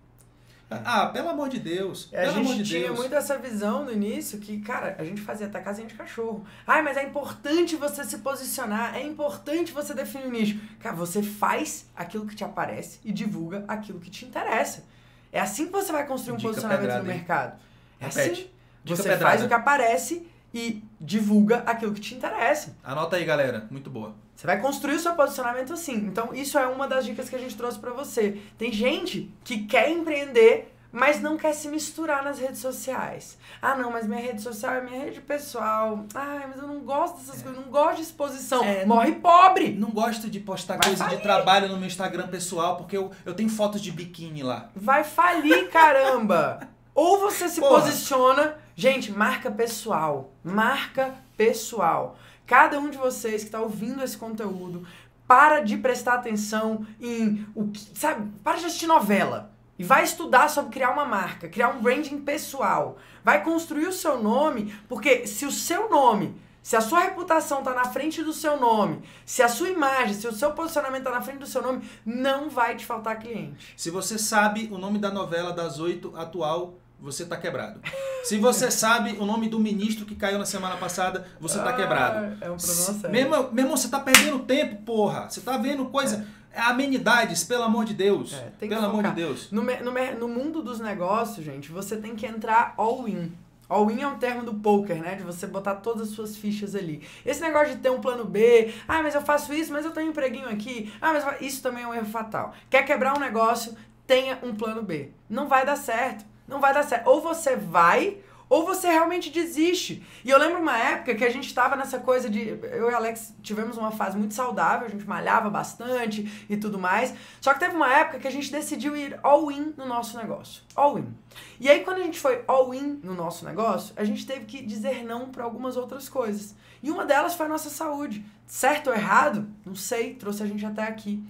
Ah, 0.86 1.08
pelo 1.08 1.30
amor 1.30 1.50
de 1.50 1.60
Deus. 1.60 2.10
É, 2.12 2.26
a 2.26 2.32
gente 2.32 2.56
de 2.58 2.64
tinha 2.64 2.88
Deus. 2.88 2.98
muito 2.98 3.14
essa 3.16 3.38
visão 3.38 3.86
no 3.86 3.92
início 3.92 4.40
que, 4.40 4.60
cara, 4.62 4.96
a 4.98 5.04
gente 5.04 5.22
fazia 5.22 5.48
até 5.48 5.60
casinha 5.60 5.88
de 5.88 5.94
cachorro. 5.94 6.46
Ai, 6.66 6.82
mas 6.82 6.98
é 6.98 7.04
importante 7.04 7.76
você 7.76 8.04
se 8.04 8.20
posicionar, 8.20 8.96
é 8.96 9.04
importante 9.04 9.72
você 9.72 9.94
definir 9.94 10.28
o 10.28 10.32
nicho. 10.32 10.60
Cara, 10.80 10.96
você 10.96 11.22
faz 11.22 11.86
aquilo 11.96 12.26
que 12.26 12.36
te 12.36 12.44
aparece 12.44 13.00
e 13.04 13.12
divulga 13.12 13.64
aquilo 13.68 14.00
que 14.00 14.10
te 14.10 14.26
interessa. 14.26 14.86
É 15.32 15.40
assim 15.40 15.66
que 15.66 15.72
você 15.72 15.92
vai 15.92 16.06
construir 16.06 16.34
um 16.34 16.38
Dica 16.38 16.50
posicionamento 16.50 16.82
pedrada, 16.82 17.04
no 17.04 17.08
mercado. 17.10 17.60
É 18.00 18.06
Repete. 18.06 18.32
assim. 18.32 18.50
Dica 18.84 18.96
você 18.98 19.10
pedrada. 19.10 19.26
faz 19.26 19.44
o 19.44 19.48
que 19.48 19.54
aparece 19.54 20.28
e 20.54 20.84
divulga 21.04 21.58
aquilo 21.66 21.94
que 21.94 22.00
te 22.00 22.16
interessa. 22.16 22.76
Anota 22.84 23.18
aí, 23.18 23.26
galera. 23.26 23.68
Muito 23.70 23.90
boa. 23.90 24.16
Você 24.34 24.48
vai 24.48 24.60
construir 24.60 24.96
o 24.96 25.00
seu 25.00 25.14
posicionamento 25.14 25.74
assim. 25.74 25.96
Então, 25.96 26.34
isso 26.34 26.58
é 26.58 26.66
uma 26.66 26.88
das 26.88 27.06
dicas 27.06 27.30
que 27.30 27.36
a 27.36 27.40
gente 27.40 27.56
trouxe 27.56 27.78
para 27.78 27.92
você. 27.92 28.42
Tem 28.58 28.72
gente 28.72 29.32
que 29.44 29.66
quer 29.66 29.90
empreender, 29.92 30.74
mas 30.92 31.22
não 31.22 31.38
quer 31.38 31.54
se 31.54 31.68
misturar 31.68 32.24
nas 32.24 32.40
redes 32.40 32.60
sociais. 32.60 33.38
Ah, 33.62 33.76
não, 33.76 33.92
mas 33.92 34.08
minha 34.08 34.22
rede 34.22 34.42
social 34.42 34.74
é 34.76 34.82
minha 34.82 35.04
rede 35.04 35.22
pessoal. 35.22 36.06
Ah, 36.16 36.46
mas 36.48 36.58
eu 36.62 36.68
não 36.68 36.80
gosto 36.80 37.18
dessas 37.18 37.42
é. 37.42 37.44
coisas, 37.44 37.64
não 37.64 37.72
gosto 37.72 37.98
de 37.98 38.04
exposição. 38.04 38.64
É, 38.64 38.86
Morre 38.86 39.12
pobre! 39.14 39.74
Não 39.74 39.90
gosto 39.90 40.30
de 40.30 40.40
postar 40.40 40.78
vai 40.78 40.88
coisa 40.88 41.04
falir. 41.04 41.18
de 41.18 41.24
trabalho 41.24 41.68
no 41.68 41.78
meu 41.78 41.88
Instagram 41.88 42.28
pessoal, 42.28 42.78
porque 42.78 42.98
eu, 42.98 43.12
eu 43.26 43.34
tenho 43.34 43.50
fotos 43.50 43.82
de 43.82 43.92
biquíni 43.92 44.42
lá. 44.42 44.70
Vai 44.76 45.04
falir, 45.04 45.70
caramba! 45.70 46.60
Ou 46.96 47.20
você 47.20 47.50
se 47.50 47.60
Porra. 47.60 47.82
posiciona. 47.82 48.63
Gente, 48.76 49.12
marca 49.12 49.52
pessoal. 49.52 50.32
Marca 50.44 51.16
pessoal. 51.38 52.18
Cada 52.46 52.80
um 52.80 52.90
de 52.90 52.98
vocês 52.98 53.42
que 53.42 53.48
está 53.48 53.62
ouvindo 53.62 54.04
esse 54.04 54.18
conteúdo, 54.18 54.86
para 55.28 55.62
de 55.62 55.78
prestar 55.78 56.16
atenção 56.16 56.86
em 57.00 57.46
o 57.56 57.68
que. 57.68 57.80
Sabe? 57.98 58.32
Para 58.44 58.58
de 58.58 58.66
assistir 58.66 58.88
novela. 58.88 59.52
E 59.78 59.84
vai 59.84 60.04
estudar 60.04 60.50
sobre 60.50 60.72
criar 60.72 60.92
uma 60.92 61.06
marca, 61.06 61.48
criar 61.50 61.70
um 61.70 61.82
branding 61.82 62.20
pessoal. 62.20 62.98
Vai 63.24 63.44
construir 63.44 63.88
o 63.88 63.94
seu 63.94 64.22
nome, 64.22 64.74
porque 64.88 65.26
se 65.26 65.46
o 65.46 65.52
seu 65.52 65.90
nome, 65.90 66.36
se 66.62 66.76
a 66.76 66.82
sua 66.82 67.00
reputação 67.00 67.60
está 67.60 67.74
na 67.74 67.86
frente 67.86 68.24
do 68.24 68.32
seu 68.32 68.60
nome, 68.60 69.02
se 69.26 69.42
a 69.42 69.50
sua 69.50 69.70
imagem, 69.70 70.14
se 70.14 70.28
o 70.28 70.34
seu 70.34 70.52
posicionamento 70.52 71.00
está 71.00 71.12
na 71.12 71.22
frente 71.22 71.40
do 71.40 71.48
seu 71.48 71.62
nome, 71.62 71.90
não 72.06 72.50
vai 72.50 72.76
te 72.76 72.86
faltar 72.86 73.20
cliente. 73.20 73.74
Se 73.76 73.90
você 73.90 74.18
sabe 74.20 74.70
o 74.72 74.78
nome 74.78 75.00
da 75.00 75.12
novela 75.12 75.52
das 75.52 75.80
oito 75.80 76.16
atual, 76.16 76.76
você 77.04 77.24
está 77.24 77.36
quebrado. 77.36 77.82
Se 78.24 78.38
você 78.38 78.72
sabe 78.72 79.18
o 79.20 79.26
nome 79.26 79.50
do 79.50 79.60
ministro 79.60 80.06
que 80.06 80.16
caiu 80.16 80.40
na 80.40 80.46
semana 80.46 80.78
passada, 80.78 81.28
você 81.38 81.58
está 81.58 81.72
ah, 81.72 81.74
quebrado. 81.74 82.38
É 82.40 82.50
um 82.50 82.56
problema 82.56 82.60
sério. 82.66 83.12
Meu 83.12 83.22
irmão, 83.22 83.50
meu 83.52 83.64
irmão, 83.66 83.78
você 83.78 83.88
está 83.88 84.00
perdendo 84.00 84.40
tempo, 84.40 84.78
porra. 84.84 85.30
Você 85.30 85.40
está 85.40 85.58
vendo 85.58 85.86
coisa. 85.88 86.26
É. 86.54 86.62
Amenidades, 86.62 87.44
pelo 87.44 87.64
amor 87.64 87.84
de 87.84 87.94
Deus. 87.94 88.34
É, 88.34 88.52
pelo 88.68 88.86
amor 88.86 89.04
de 89.04 89.12
Deus. 89.12 89.52
No, 89.52 89.64
no, 89.64 89.92
no 90.18 90.28
mundo 90.30 90.62
dos 90.62 90.80
negócios, 90.80 91.44
gente, 91.44 91.72
você 91.72 91.98
tem 91.98 92.16
que 92.16 92.26
entrar 92.26 92.74
all-in. 92.78 93.34
All-in 93.68 94.02
é 94.02 94.08
um 94.08 94.18
termo 94.18 94.44
do 94.44 94.54
poker, 94.54 95.02
né? 95.02 95.16
De 95.16 95.24
você 95.24 95.46
botar 95.46 95.76
todas 95.76 96.04
as 96.04 96.10
suas 96.10 96.38
fichas 96.38 96.74
ali. 96.74 97.06
Esse 97.26 97.42
negócio 97.42 97.76
de 97.76 97.82
ter 97.82 97.90
um 97.90 98.00
plano 98.00 98.24
B, 98.24 98.74
ah, 98.88 99.04
mas 99.04 99.14
eu 99.14 99.22
faço 99.22 99.54
isso, 99.54 99.74
mas 99.74 99.84
eu 99.84 99.92
tenho 99.92 100.08
um 100.08 100.12
empreguinho 100.12 100.48
aqui. 100.48 100.94
Ah, 101.02 101.12
mas 101.12 101.42
isso 101.42 101.62
também 101.62 101.84
é 101.84 101.88
um 101.88 101.94
erro 101.94 102.06
fatal. 102.06 102.54
Quer 102.70 102.84
quebrar 102.84 103.18
um 103.18 103.20
negócio, 103.20 103.76
tenha 104.08 104.40
um 104.42 104.56
plano 104.56 104.84
B. 104.84 105.10
Não 105.30 105.50
vai 105.50 105.66
dar 105.66 105.76
certo. 105.76 106.32
Não 106.48 106.60
vai 106.60 106.74
dar 106.74 106.84
certo. 106.84 107.08
Ou 107.08 107.22
você 107.22 107.56
vai, 107.56 108.18
ou 108.54 108.66
você 108.66 108.88
realmente 108.88 109.32
desiste. 109.32 110.06
E 110.24 110.30
eu 110.30 110.38
lembro 110.38 110.60
uma 110.60 110.78
época 110.78 111.16
que 111.16 111.26
a 111.26 111.30
gente 111.30 111.48
estava 111.48 111.76
nessa 111.76 111.98
coisa 111.98 112.30
de. 112.30 112.50
Eu 112.50 112.92
e 112.92 112.94
Alex 112.94 113.34
tivemos 113.42 113.78
uma 113.78 113.90
fase 113.90 114.16
muito 114.16 114.36
saudável, 114.36 114.86
a 114.86 114.90
gente 114.92 115.08
malhava 115.08 115.50
bastante 115.50 116.46
e 116.48 116.56
tudo 116.56 116.78
mais. 116.78 117.14
Só 117.42 117.52
que 117.52 117.60
teve 117.60 117.76
uma 117.76 117.92
época 117.92 118.20
que 118.20 118.28
a 118.28 118.32
gente 118.32 118.52
decidiu 118.52 118.96
ir 118.96 119.20
all-in 119.24 119.74
no 119.76 119.88
nosso 119.88 120.18
negócio. 120.18 120.62
All-in. 120.76 121.12
E 121.60 121.68
aí, 121.68 121.84
quando 121.84 121.98
a 121.98 122.04
gente 122.04 122.20
foi 122.20 122.44
all-in 122.48 123.00
no 123.04 123.16
nosso 123.16 123.44
negócio, 123.44 123.94
a 123.98 124.04
gente 124.04 124.24
teve 124.24 124.46
que 124.46 124.64
dizer 124.64 125.04
não 125.04 125.30
para 125.30 125.44
algumas 125.44 125.76
outras 125.76 126.08
coisas. 126.08 126.56
E 126.84 126.92
uma 126.92 127.06
delas 127.06 127.34
foi 127.34 127.48
a 127.48 127.50
nossa 127.50 127.72
saúde. 127.72 128.24
Certo 128.46 128.92
ou 128.92 128.94
errado? 128.94 129.48
Não 129.66 129.74
sei, 129.74 130.14
trouxe 130.14 130.44
a 130.44 130.46
gente 130.46 130.64
até 130.64 130.84
aqui. 130.84 131.24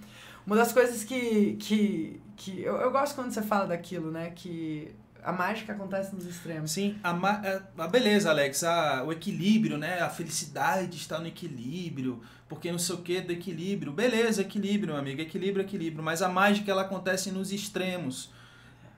Uma 0.46 0.56
das 0.56 0.72
coisas 0.72 1.04
que. 1.04 1.56
que, 1.58 2.20
que 2.36 2.62
eu, 2.62 2.76
eu 2.76 2.90
gosto 2.90 3.14
quando 3.14 3.32
você 3.32 3.40
fala 3.40 3.66
daquilo, 3.66 4.10
né? 4.10 4.30
Que 4.34 4.94
a 5.24 5.32
mágica 5.32 5.72
acontece 5.72 6.14
nos 6.14 6.26
extremos. 6.26 6.70
Sim, 6.70 6.96
a, 7.02 7.10
é, 7.42 7.62
a 7.78 7.88
beleza, 7.88 8.28
Alex, 8.28 8.62
a, 8.62 9.02
o 9.02 9.10
equilíbrio, 9.10 9.78
né? 9.78 10.00
A 10.00 10.10
felicidade 10.10 10.98
está 10.98 11.18
no 11.18 11.26
equilíbrio, 11.26 12.20
porque 12.46 12.70
não 12.70 12.78
sei 12.78 12.94
o 12.94 12.98
que 12.98 13.22
do 13.22 13.32
equilíbrio. 13.32 13.90
Beleza, 13.90 14.42
equilíbrio, 14.42 14.94
amigo, 14.94 15.22
equilíbrio, 15.22 15.64
equilíbrio. 15.64 16.04
Mas 16.04 16.20
a 16.20 16.28
mágica 16.28 16.70
ela 16.70 16.82
acontece 16.82 17.30
nos 17.30 17.52
extremos. 17.52 18.30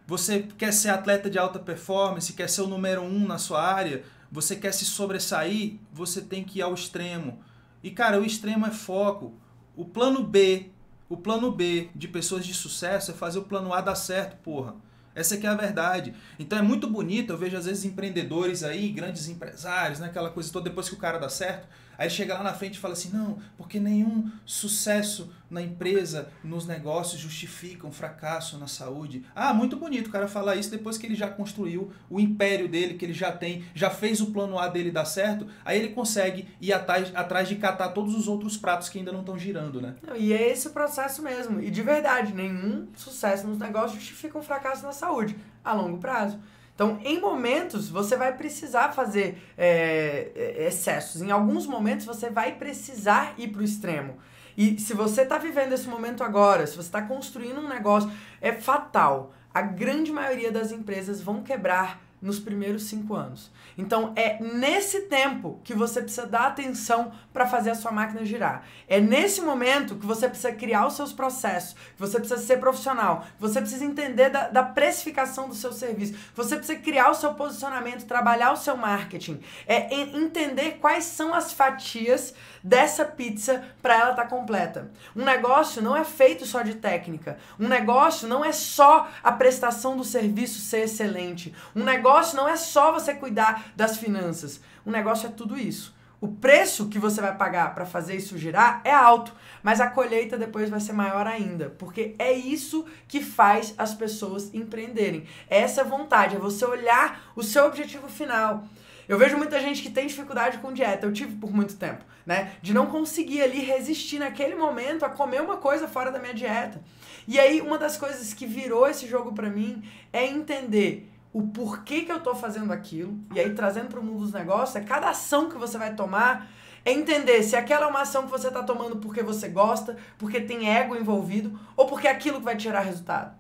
Você 0.05 0.43
quer 0.59 0.73
ser 0.73 0.89
atleta 0.89 1.31
de 1.31 1.39
alta 1.39 1.61
performance, 1.61 2.33
quer 2.33 2.51
ser 2.51 2.63
o 2.63 2.67
número 2.67 3.03
um 3.03 3.25
na 3.25 3.39
sua 3.39 3.63
área, 3.63 4.05
você 4.31 4.57
quer 4.57 4.73
se 4.73 4.85
sobressair, 4.85 5.79
você 5.93 6.21
tem 6.21 6.43
que 6.43 6.59
ir 6.59 6.63
ao 6.63 6.75
extremo. 6.75 7.39
E 7.85 7.91
cara, 7.91 8.21
o 8.21 8.25
extremo 8.25 8.67
é 8.67 8.71
foco. 8.73 9.33
O 9.77 9.85
plano 9.85 10.25
B, 10.25 10.71
o 11.09 11.17
plano 11.17 11.53
B 11.53 11.89
de 11.95 12.09
pessoas 12.09 12.45
de 12.45 12.53
sucesso 12.53 13.13
é 13.13 13.15
fazer 13.15 13.39
o 13.39 13.45
plano 13.45 13.73
A 13.73 13.81
dar 13.81 13.95
certo, 13.95 14.37
porra. 14.43 14.75
Essa 15.17 15.35
aqui 15.35 15.47
é 15.47 15.49
a 15.49 15.55
verdade. 15.55 16.15
Então 16.39 16.59
é 16.59 16.63
muito 16.63 16.87
bonito, 16.89 17.33
eu 17.33 17.39
vejo 17.39 17.57
às 17.57 17.65
vezes 17.65 17.87
empreendedores 17.87 18.63
aí, 18.63 18.93
grandes 18.93 19.29
empresários, 19.29 19.99
né, 19.99 20.09
aquela 20.09 20.29
coisa 20.29 20.53
toda, 20.53 20.69
depois 20.69 20.91
que 20.91 20.95
o 20.95 20.99
cara 20.99 21.19
dá 21.19 21.31
certo, 21.31 21.67
aí 21.97 22.11
chega 22.11 22.35
lá 22.35 22.43
na 22.43 22.53
frente 22.53 22.75
e 22.75 22.79
fala 22.79 22.93
assim, 22.93 23.09
não, 23.09 23.39
porque 23.57 23.81
nenhum 23.81 24.31
sucesso 24.45 25.33
na 25.51 25.63
empresa, 25.63 26.31
nos 26.43 26.67
negócios 26.67 27.21
justifica 27.21 27.87
um 27.87 27.93
fracasso 27.93 28.59
na 28.59 28.67
saúde. 28.67 29.25
Ah, 29.35 29.55
muito 29.55 29.77
bonito 29.77 30.09
o 30.09 30.11
cara 30.11 30.29
falar 30.29 30.57
isso 30.57 30.71
depois 30.71 30.99
que 30.99 31.07
ele 31.07 31.15
já 31.15 31.29
construiu 31.29 31.93
o 32.11 32.19
império 32.19 32.69
dele, 32.69 32.95
que 32.95 33.05
ele 33.05 33.13
já 33.13 33.33
tem, 33.33 33.65
já 33.75 33.91
fez 33.91 34.21
o 34.21 34.33
plano 34.33 34.59
A 34.59 34.69
dele 34.69 34.91
dar 34.91 35.05
certo, 35.05 35.47
aí 35.65 35.79
ele 35.79 35.91
consegue 35.91 36.49
ir 36.61 36.73
atrás, 36.73 37.13
atrás 37.15 37.49
de 37.49 37.57
catar 37.57 37.91
todos 37.91 38.15
os 38.15 38.29
outros 38.29 38.57
pratos 38.57 38.89
que 38.89 38.99
ainda 38.99 39.13
não 39.13 39.21
estão 39.21 39.39
girando, 39.39 39.81
né? 39.81 39.95
E 40.17 40.33
é 40.33 40.51
esse 40.51 40.69
o 40.69 40.71
processo 40.71 41.23
mesmo. 41.23 41.61
E 41.61 41.71
de 41.71 41.83
verdade, 41.83 42.35
nenhum 42.35 42.89
sucesso 42.97 43.47
nos 43.47 43.59
negócios 43.59 44.01
justifica 44.01 44.39
um 44.39 44.43
fracasso 44.43 44.85
na 44.85 44.93
saúde 44.93 45.37
a 45.65 45.73
longo 45.73 45.99
prazo. 45.99 46.39
Então, 46.75 47.01
em 47.03 47.19
momentos, 47.19 47.89
você 47.89 48.17
vai 48.17 48.37
precisar 48.37 48.93
fazer 48.93 49.43
é 49.57 50.67
excessos. 50.69 51.23
Em 51.23 51.31
alguns 51.31 51.67
momentos, 51.67 52.05
você 52.05 52.29
vai 52.29 52.53
precisar 52.57 53.35
ir 53.39 53.49
para 53.49 53.63
o 53.63 53.65
extremo. 53.65 54.19
E 54.57 54.79
se 54.79 54.95
você 54.95 55.23
está 55.23 55.39
vivendo 55.39 55.73
esse 55.73 55.89
momento 55.89 56.25
agora, 56.25 56.67
se 56.67 56.75
você 56.75 56.89
está 56.89 57.03
construindo 57.03 57.61
um 57.61 57.69
negócio, 57.69 58.11
é 58.41 58.53
fatal. 58.53 59.33
A 59.53 59.63
grande 59.63 60.13
maioria 60.13 60.51
das 60.51 60.73
empresas 60.73 61.21
vão 61.21 61.43
quebrar 61.43 62.01
nos 62.21 62.39
primeiros 62.39 62.85
cinco 62.85 63.15
anos. 63.15 63.51
Então 63.77 64.13
é 64.17 64.43
nesse 64.43 65.03
tempo 65.03 65.61
que 65.63 65.75
você 65.75 66.01
precisa 66.01 66.27
dar 66.27 66.47
atenção 66.47 67.13
para 67.33 67.47
fazer 67.47 67.71
a 67.71 67.75
sua 67.75 67.93
máquina 67.93 68.25
girar. 68.25 68.65
É 68.89 69.01
nesse 69.01 69.41
momento 69.41 69.97
que 69.97 70.07
você 70.07 70.29
precisa 70.29 70.53
criar 70.53 70.87
os 70.87 70.95
seus 70.95 71.13
processos, 71.13 71.75
que 71.75 72.01
você 72.01 72.19
precisa 72.19 72.41
ser 72.41 72.59
profissional, 72.59 73.21
que 73.21 73.41
você 73.41 73.61
precisa 73.61 73.85
entender 73.85 74.31
da, 74.31 74.49
da 74.49 74.63
precificação 74.63 75.49
do 75.49 75.55
seu 75.55 75.73
serviço, 75.73 76.15
que 76.15 76.37
você 76.37 76.57
precisa 76.57 76.79
criar 76.79 77.11
o 77.11 77.15
seu 77.15 77.35
posicionamento, 77.35 78.07
trabalhar 78.07 78.53
o 78.53 78.57
seu 78.57 78.77
marketing, 78.77 79.41
é 79.67 79.95
entender 79.95 80.79
quais 80.81 81.05
são 81.05 81.35
as 81.35 81.53
fatias 81.53 82.35
dessa 82.67 83.05
pizza 83.05 83.63
para 83.81 83.95
ela 83.95 84.11
estar 84.11 84.25
tá 84.25 84.29
completa. 84.29 84.91
Um 85.15 85.25
negócio 85.25 85.81
não 85.81 85.97
é 85.97 86.03
feito 86.03 86.45
só 86.45 86.63
de 86.63 86.75
técnica. 86.75 87.39
Um 87.61 87.69
negócio 87.69 88.27
não 88.27 88.45
é 88.45 88.51
só 88.51 89.09
a 89.23 89.31
prestação 89.31 89.97
do 89.97 90.03
serviço 90.03 90.59
ser 90.61 90.81
excelente. 90.81 91.55
Um 91.77 91.85
negócio 91.85 92.37
não 92.37 92.49
é 92.49 92.57
só 92.57 92.93
você 92.93 93.15
cuidar 93.15 93.67
das 93.77 93.97
finanças. 93.97 94.61
Um 94.85 94.91
negócio 94.91 95.29
é 95.29 95.31
tudo 95.31 95.57
isso. 95.57 95.95
O 96.21 96.27
preço 96.27 96.89
que 96.89 96.99
você 96.99 97.21
vai 97.21 97.37
pagar 97.37 97.73
para 97.73 97.87
fazer 97.87 98.17
isso 98.17 98.39
girar 98.39 98.81
é 98.83 98.91
alto, 98.91 99.33
mas 99.63 99.81
a 99.81 99.89
colheita 99.89 100.37
depois 100.37 100.69
vai 100.69 100.81
ser 100.81 100.95
maior 100.95 101.27
ainda, 101.27 101.71
porque 101.79 102.17
é 102.19 102.33
isso 102.33 102.87
que 103.07 103.23
faz 103.23 103.75
as 103.77 103.95
pessoas 103.95 104.53
empreenderem. 104.55 105.25
É 105.49 105.61
essa 105.61 105.85
vontade, 105.85 106.35
é 106.35 106.39
você 106.39 106.65
olhar 106.65 107.31
o 107.37 107.43
seu 107.43 107.67
objetivo 107.67 108.09
final. 108.09 108.65
Eu 109.09 109.19
vejo 109.19 109.37
muita 109.37 109.61
gente 109.61 109.83
que 109.83 109.91
tem 109.91 110.07
dificuldade 110.07 110.59
com 110.59 110.73
dieta, 110.73 111.07
eu 111.07 111.13
tive 111.13 111.37
por 111.37 111.53
muito 111.55 111.77
tempo, 111.77 112.05
né? 112.25 112.53
De 112.61 112.75
não 112.75 112.87
conseguir 112.87 113.43
ali 113.43 113.61
resistir 113.61 114.19
naquele 114.19 114.55
momento 114.55 115.05
a 115.05 115.09
comer 115.09 115.41
uma 115.41 115.57
coisa 115.57 115.87
fora 115.87 116.11
da 116.11 116.19
minha 116.19 116.35
dieta. 116.35 116.83
E 117.29 117.39
aí, 117.39 117.61
uma 117.61 117.79
das 117.79 117.97
coisas 117.97 118.35
que 118.35 118.47
virou 118.47 118.89
esse 118.89 119.07
jogo 119.07 119.33
para 119.33 119.49
mim 119.49 119.83
é 120.13 120.27
entender 120.27 121.11
o 121.33 121.43
porquê 121.49 122.01
que 122.03 122.11
eu 122.11 122.21
tô 122.21 122.35
fazendo 122.35 122.73
aquilo, 122.73 123.19
e 123.35 123.39
aí 123.39 123.53
trazendo 123.55 123.89
para 123.89 124.01
o 124.01 124.03
mundo 124.03 124.21
dos 124.21 124.33
negócios, 124.33 124.75
é 124.77 124.81
cada 124.81 125.11
ação 125.11 125.49
que 125.49 125.59
você 125.59 125.77
vai 125.77 125.95
tomar 125.95 126.49
é 126.87 126.93
entender 126.93 127.43
se 127.43 127.57
aquela 127.57 127.87
é 127.87 127.89
uma 127.89 128.03
ação 128.03 128.23
que 128.23 128.31
você 128.31 128.47
está 128.47 128.63
tomando 128.63 128.99
porque 128.99 129.21
você 129.21 129.49
gosta, 129.49 129.97
porque 130.17 130.41
tem 130.41 130.71
ego 130.71 130.95
envolvido, 130.95 131.59
ou 131.77 131.87
porque 131.87 132.07
é 132.07 132.11
aquilo 132.13 132.39
que 132.39 132.45
vai 132.45 132.57
tirar 132.57 132.83
resultado. 132.83 133.35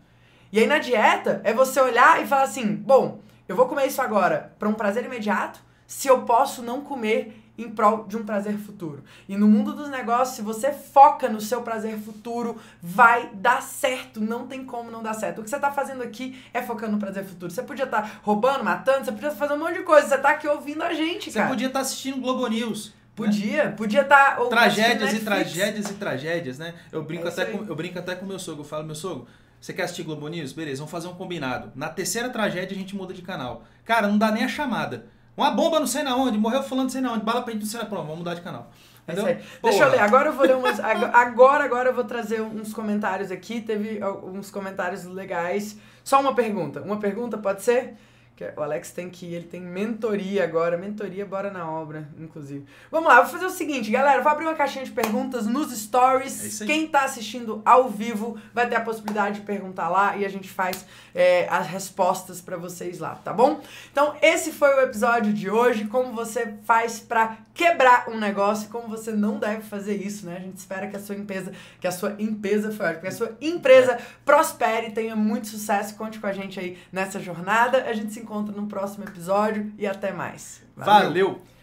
E 0.50 0.58
aí 0.58 0.66
na 0.66 0.78
dieta 0.78 1.40
é 1.44 1.54
você 1.54 1.80
olhar 1.80 2.20
e 2.20 2.26
falar 2.26 2.42
assim: 2.42 2.74
bom, 2.74 3.20
eu 3.48 3.56
vou 3.56 3.66
comer 3.66 3.86
isso 3.86 4.00
agora 4.02 4.52
para 4.58 4.68
um 4.68 4.74
prazer 4.74 5.04
imediato, 5.04 5.60
se 5.86 6.08
eu 6.08 6.22
posso 6.22 6.62
não 6.62 6.80
comer 6.80 7.42
em 7.58 7.70
prol 7.70 8.04
de 8.06 8.16
um 8.16 8.24
prazer 8.24 8.56
futuro. 8.58 9.02
E 9.28 9.36
no 9.36 9.48
mundo 9.48 9.72
dos 9.72 9.88
negócios, 9.88 10.36
se 10.36 10.42
você 10.42 10.72
foca 10.72 11.28
no 11.28 11.40
seu 11.40 11.62
prazer 11.62 11.98
futuro, 11.98 12.56
vai 12.82 13.30
dar 13.32 13.62
certo. 13.62 14.20
Não 14.20 14.46
tem 14.46 14.64
como 14.64 14.90
não 14.90 15.02
dar 15.02 15.14
certo. 15.14 15.40
O 15.40 15.44
que 15.44 15.48
você 15.48 15.56
está 15.56 15.70
fazendo 15.70 16.02
aqui 16.02 16.38
é 16.52 16.60
focando 16.60 16.92
no 16.92 16.98
prazer 16.98 17.24
futuro. 17.24 17.50
Você 17.50 17.62
podia 17.62 17.84
estar 17.84 18.02
tá 18.02 18.10
roubando, 18.22 18.62
matando, 18.62 19.04
você 19.04 19.12
podia 19.12 19.28
estar 19.28 19.38
fazendo 19.38 19.56
um 19.62 19.64
monte 19.64 19.78
de 19.78 19.84
coisa. 19.84 20.06
Você 20.06 20.16
está 20.16 20.30
aqui 20.30 20.46
ouvindo 20.46 20.82
a 20.82 20.92
gente, 20.92 21.30
você 21.30 21.38
cara. 21.38 21.48
Você 21.48 21.54
podia 21.54 21.66
estar 21.68 21.78
tá 21.78 21.82
assistindo 21.84 22.20
Globo 22.20 22.46
News. 22.46 22.94
Podia, 23.14 23.64
né? 23.64 23.70
podia 23.70 24.02
estar. 24.02 24.36
Tá, 24.36 24.44
tragédias 24.44 25.14
e 25.14 25.20
tragédias 25.20 25.90
e 25.90 25.94
tragédias, 25.94 26.58
né? 26.58 26.74
Eu 26.92 27.02
brinco, 27.02 27.26
é 27.26 27.30
até 27.30 27.46
com, 27.46 27.64
eu 27.64 27.74
brinco 27.74 27.98
até 27.98 28.14
com 28.14 28.26
meu 28.26 28.38
sogro. 28.38 28.60
Eu 28.60 28.68
falo, 28.68 28.84
meu 28.84 28.94
sogro, 28.94 29.26
você 29.60 29.72
quer 29.72 29.82
assistir 29.82 30.02
Globo 30.02 30.28
News? 30.28 30.52
Beleza, 30.52 30.78
vamos 30.78 30.90
fazer 30.90 31.08
um 31.08 31.14
combinado. 31.14 31.72
Na 31.74 31.88
terceira 31.88 32.28
tragédia 32.28 32.76
a 32.76 32.78
gente 32.78 32.94
muda 32.94 33.12
de 33.12 33.22
canal. 33.22 33.64
Cara, 33.84 34.06
não 34.06 34.18
dá 34.18 34.30
nem 34.30 34.44
a 34.44 34.48
chamada. 34.48 35.06
Uma 35.36 35.50
bomba 35.50 35.78
não 35.78 35.86
sei 35.86 36.02
na 36.02 36.16
onde, 36.16 36.38
morreu 36.38 36.62
fulano 36.62 36.84
não 36.84 36.90
sei 36.90 37.00
na 37.00 37.12
onde, 37.12 37.24
bala 37.24 37.42
pra 37.42 37.52
gente 37.52 37.62
não 37.62 37.68
sei 37.68 37.80
na 37.80 37.86
Pronto, 37.86 38.04
vamos 38.04 38.18
mudar 38.18 38.34
de 38.34 38.40
canal. 38.40 38.70
É? 39.08 39.40
Deixa 39.62 39.84
eu 39.84 39.90
ler. 39.90 40.00
Agora 40.00 40.30
eu 40.30 40.32
vou 40.32 40.44
ler 40.44 40.56
umas. 40.56 40.80
Agora, 40.80 41.64
agora 41.64 41.90
eu 41.90 41.94
vou 41.94 42.04
trazer 42.04 42.40
uns 42.40 42.74
comentários 42.74 43.30
aqui. 43.30 43.60
Teve 43.60 44.00
uns 44.24 44.50
comentários 44.50 45.04
legais. 45.04 45.78
Só 46.02 46.20
uma 46.20 46.34
pergunta. 46.34 46.82
Uma 46.82 46.98
pergunta, 46.98 47.38
pode 47.38 47.62
ser? 47.62 47.94
Que 48.36 48.52
o 48.54 48.62
Alex 48.62 48.90
tem 48.90 49.08
que 49.08 49.24
ir, 49.24 49.34
ele 49.34 49.46
tem 49.46 49.62
mentoria 49.62 50.44
agora. 50.44 50.76
Mentoria, 50.76 51.24
bora 51.24 51.50
na 51.50 51.70
obra, 51.70 52.06
inclusive. 52.18 52.66
Vamos 52.90 53.08
lá, 53.08 53.22
vou 53.22 53.32
fazer 53.32 53.46
o 53.46 53.50
seguinte, 53.50 53.90
galera. 53.90 54.20
Vou 54.22 54.30
abrir 54.30 54.44
uma 54.44 54.54
caixinha 54.54 54.84
de 54.84 54.90
perguntas 54.90 55.46
nos 55.46 55.74
stories. 55.74 56.60
É 56.60 56.66
Quem 56.66 56.86
tá 56.86 57.04
assistindo 57.04 57.62
ao 57.64 57.88
vivo 57.88 58.38
vai 58.52 58.68
ter 58.68 58.76
a 58.76 58.82
possibilidade 58.82 59.40
de 59.40 59.46
perguntar 59.46 59.88
lá 59.88 60.18
e 60.18 60.24
a 60.26 60.28
gente 60.28 60.50
faz 60.50 60.84
é, 61.14 61.48
as 61.48 61.66
respostas 61.66 62.42
para 62.42 62.58
vocês 62.58 62.98
lá, 62.98 63.14
tá 63.14 63.32
bom? 63.32 63.62
Então, 63.90 64.14
esse 64.20 64.52
foi 64.52 64.68
o 64.74 64.80
episódio 64.82 65.32
de 65.32 65.48
hoje. 65.48 65.86
Como 65.86 66.12
você 66.12 66.58
faz 66.64 67.00
para 67.00 67.38
quebrar 67.56 68.08
um 68.08 68.18
negócio, 68.18 68.68
como 68.68 68.86
você 68.86 69.10
não 69.10 69.38
deve 69.38 69.62
fazer 69.62 69.94
isso, 69.94 70.26
né? 70.26 70.36
A 70.36 70.40
gente 70.40 70.58
espera 70.58 70.86
que 70.86 70.96
a 70.96 71.00
sua 71.00 71.16
empresa, 71.16 71.52
que 71.80 71.86
a 71.86 71.90
sua 71.90 72.14
empresa 72.18 72.70
foi 72.70 72.94
que 72.96 73.06
a 73.06 73.10
sua 73.10 73.34
empresa 73.40 73.98
prospere, 74.24 74.92
tenha 74.92 75.16
muito 75.16 75.48
sucesso. 75.48 75.96
Conte 75.96 76.20
com 76.20 76.26
a 76.26 76.32
gente 76.32 76.60
aí 76.60 76.78
nessa 76.92 77.18
jornada. 77.18 77.84
A 77.84 77.94
gente 77.94 78.12
se 78.12 78.20
encontra 78.20 78.54
no 78.54 78.66
próximo 78.66 79.04
episódio 79.04 79.72
e 79.78 79.86
até 79.86 80.12
mais. 80.12 80.62
Valeu. 80.76 81.02
Valeu. 81.02 81.55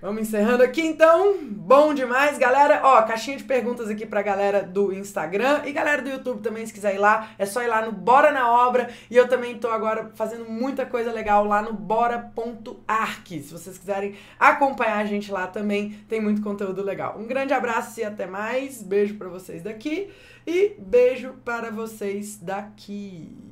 Vamos 0.00 0.22
encerrando 0.22 0.62
aqui 0.62 0.80
então. 0.80 1.38
Bom 1.42 1.92
demais, 1.92 2.38
galera. 2.38 2.82
Ó, 2.84 3.02
caixinha 3.02 3.36
de 3.36 3.42
perguntas 3.42 3.90
aqui 3.90 4.06
pra 4.06 4.22
galera 4.22 4.62
do 4.62 4.92
Instagram 4.92 5.62
e 5.66 5.72
galera 5.72 6.00
do 6.00 6.08
YouTube 6.08 6.40
também, 6.40 6.64
se 6.64 6.72
quiser 6.72 6.94
ir 6.94 6.98
lá, 6.98 7.30
é 7.36 7.44
só 7.44 7.64
ir 7.64 7.66
lá 7.66 7.84
no 7.84 7.90
Bora 7.90 8.30
na 8.30 8.48
Obra. 8.48 8.88
E 9.10 9.16
eu 9.16 9.26
também 9.26 9.58
tô 9.58 9.68
agora 9.68 10.12
fazendo 10.14 10.48
muita 10.48 10.86
coisa 10.86 11.10
legal 11.10 11.44
lá 11.44 11.60
no 11.60 11.72
bora.arc. 11.72 13.28
Se 13.28 13.52
vocês 13.52 13.76
quiserem 13.76 14.14
acompanhar 14.38 14.98
a 14.98 15.04
gente 15.04 15.32
lá 15.32 15.48
também, 15.48 15.98
tem 16.08 16.20
muito 16.20 16.42
conteúdo 16.42 16.80
legal. 16.80 17.18
Um 17.18 17.26
grande 17.26 17.52
abraço 17.52 17.98
e 17.98 18.04
até 18.04 18.24
mais. 18.24 18.80
Beijo 18.80 19.16
para 19.16 19.28
vocês 19.28 19.64
daqui 19.64 20.10
e 20.46 20.76
beijo 20.78 21.34
para 21.44 21.72
vocês 21.72 22.38
daqui. 22.38 23.47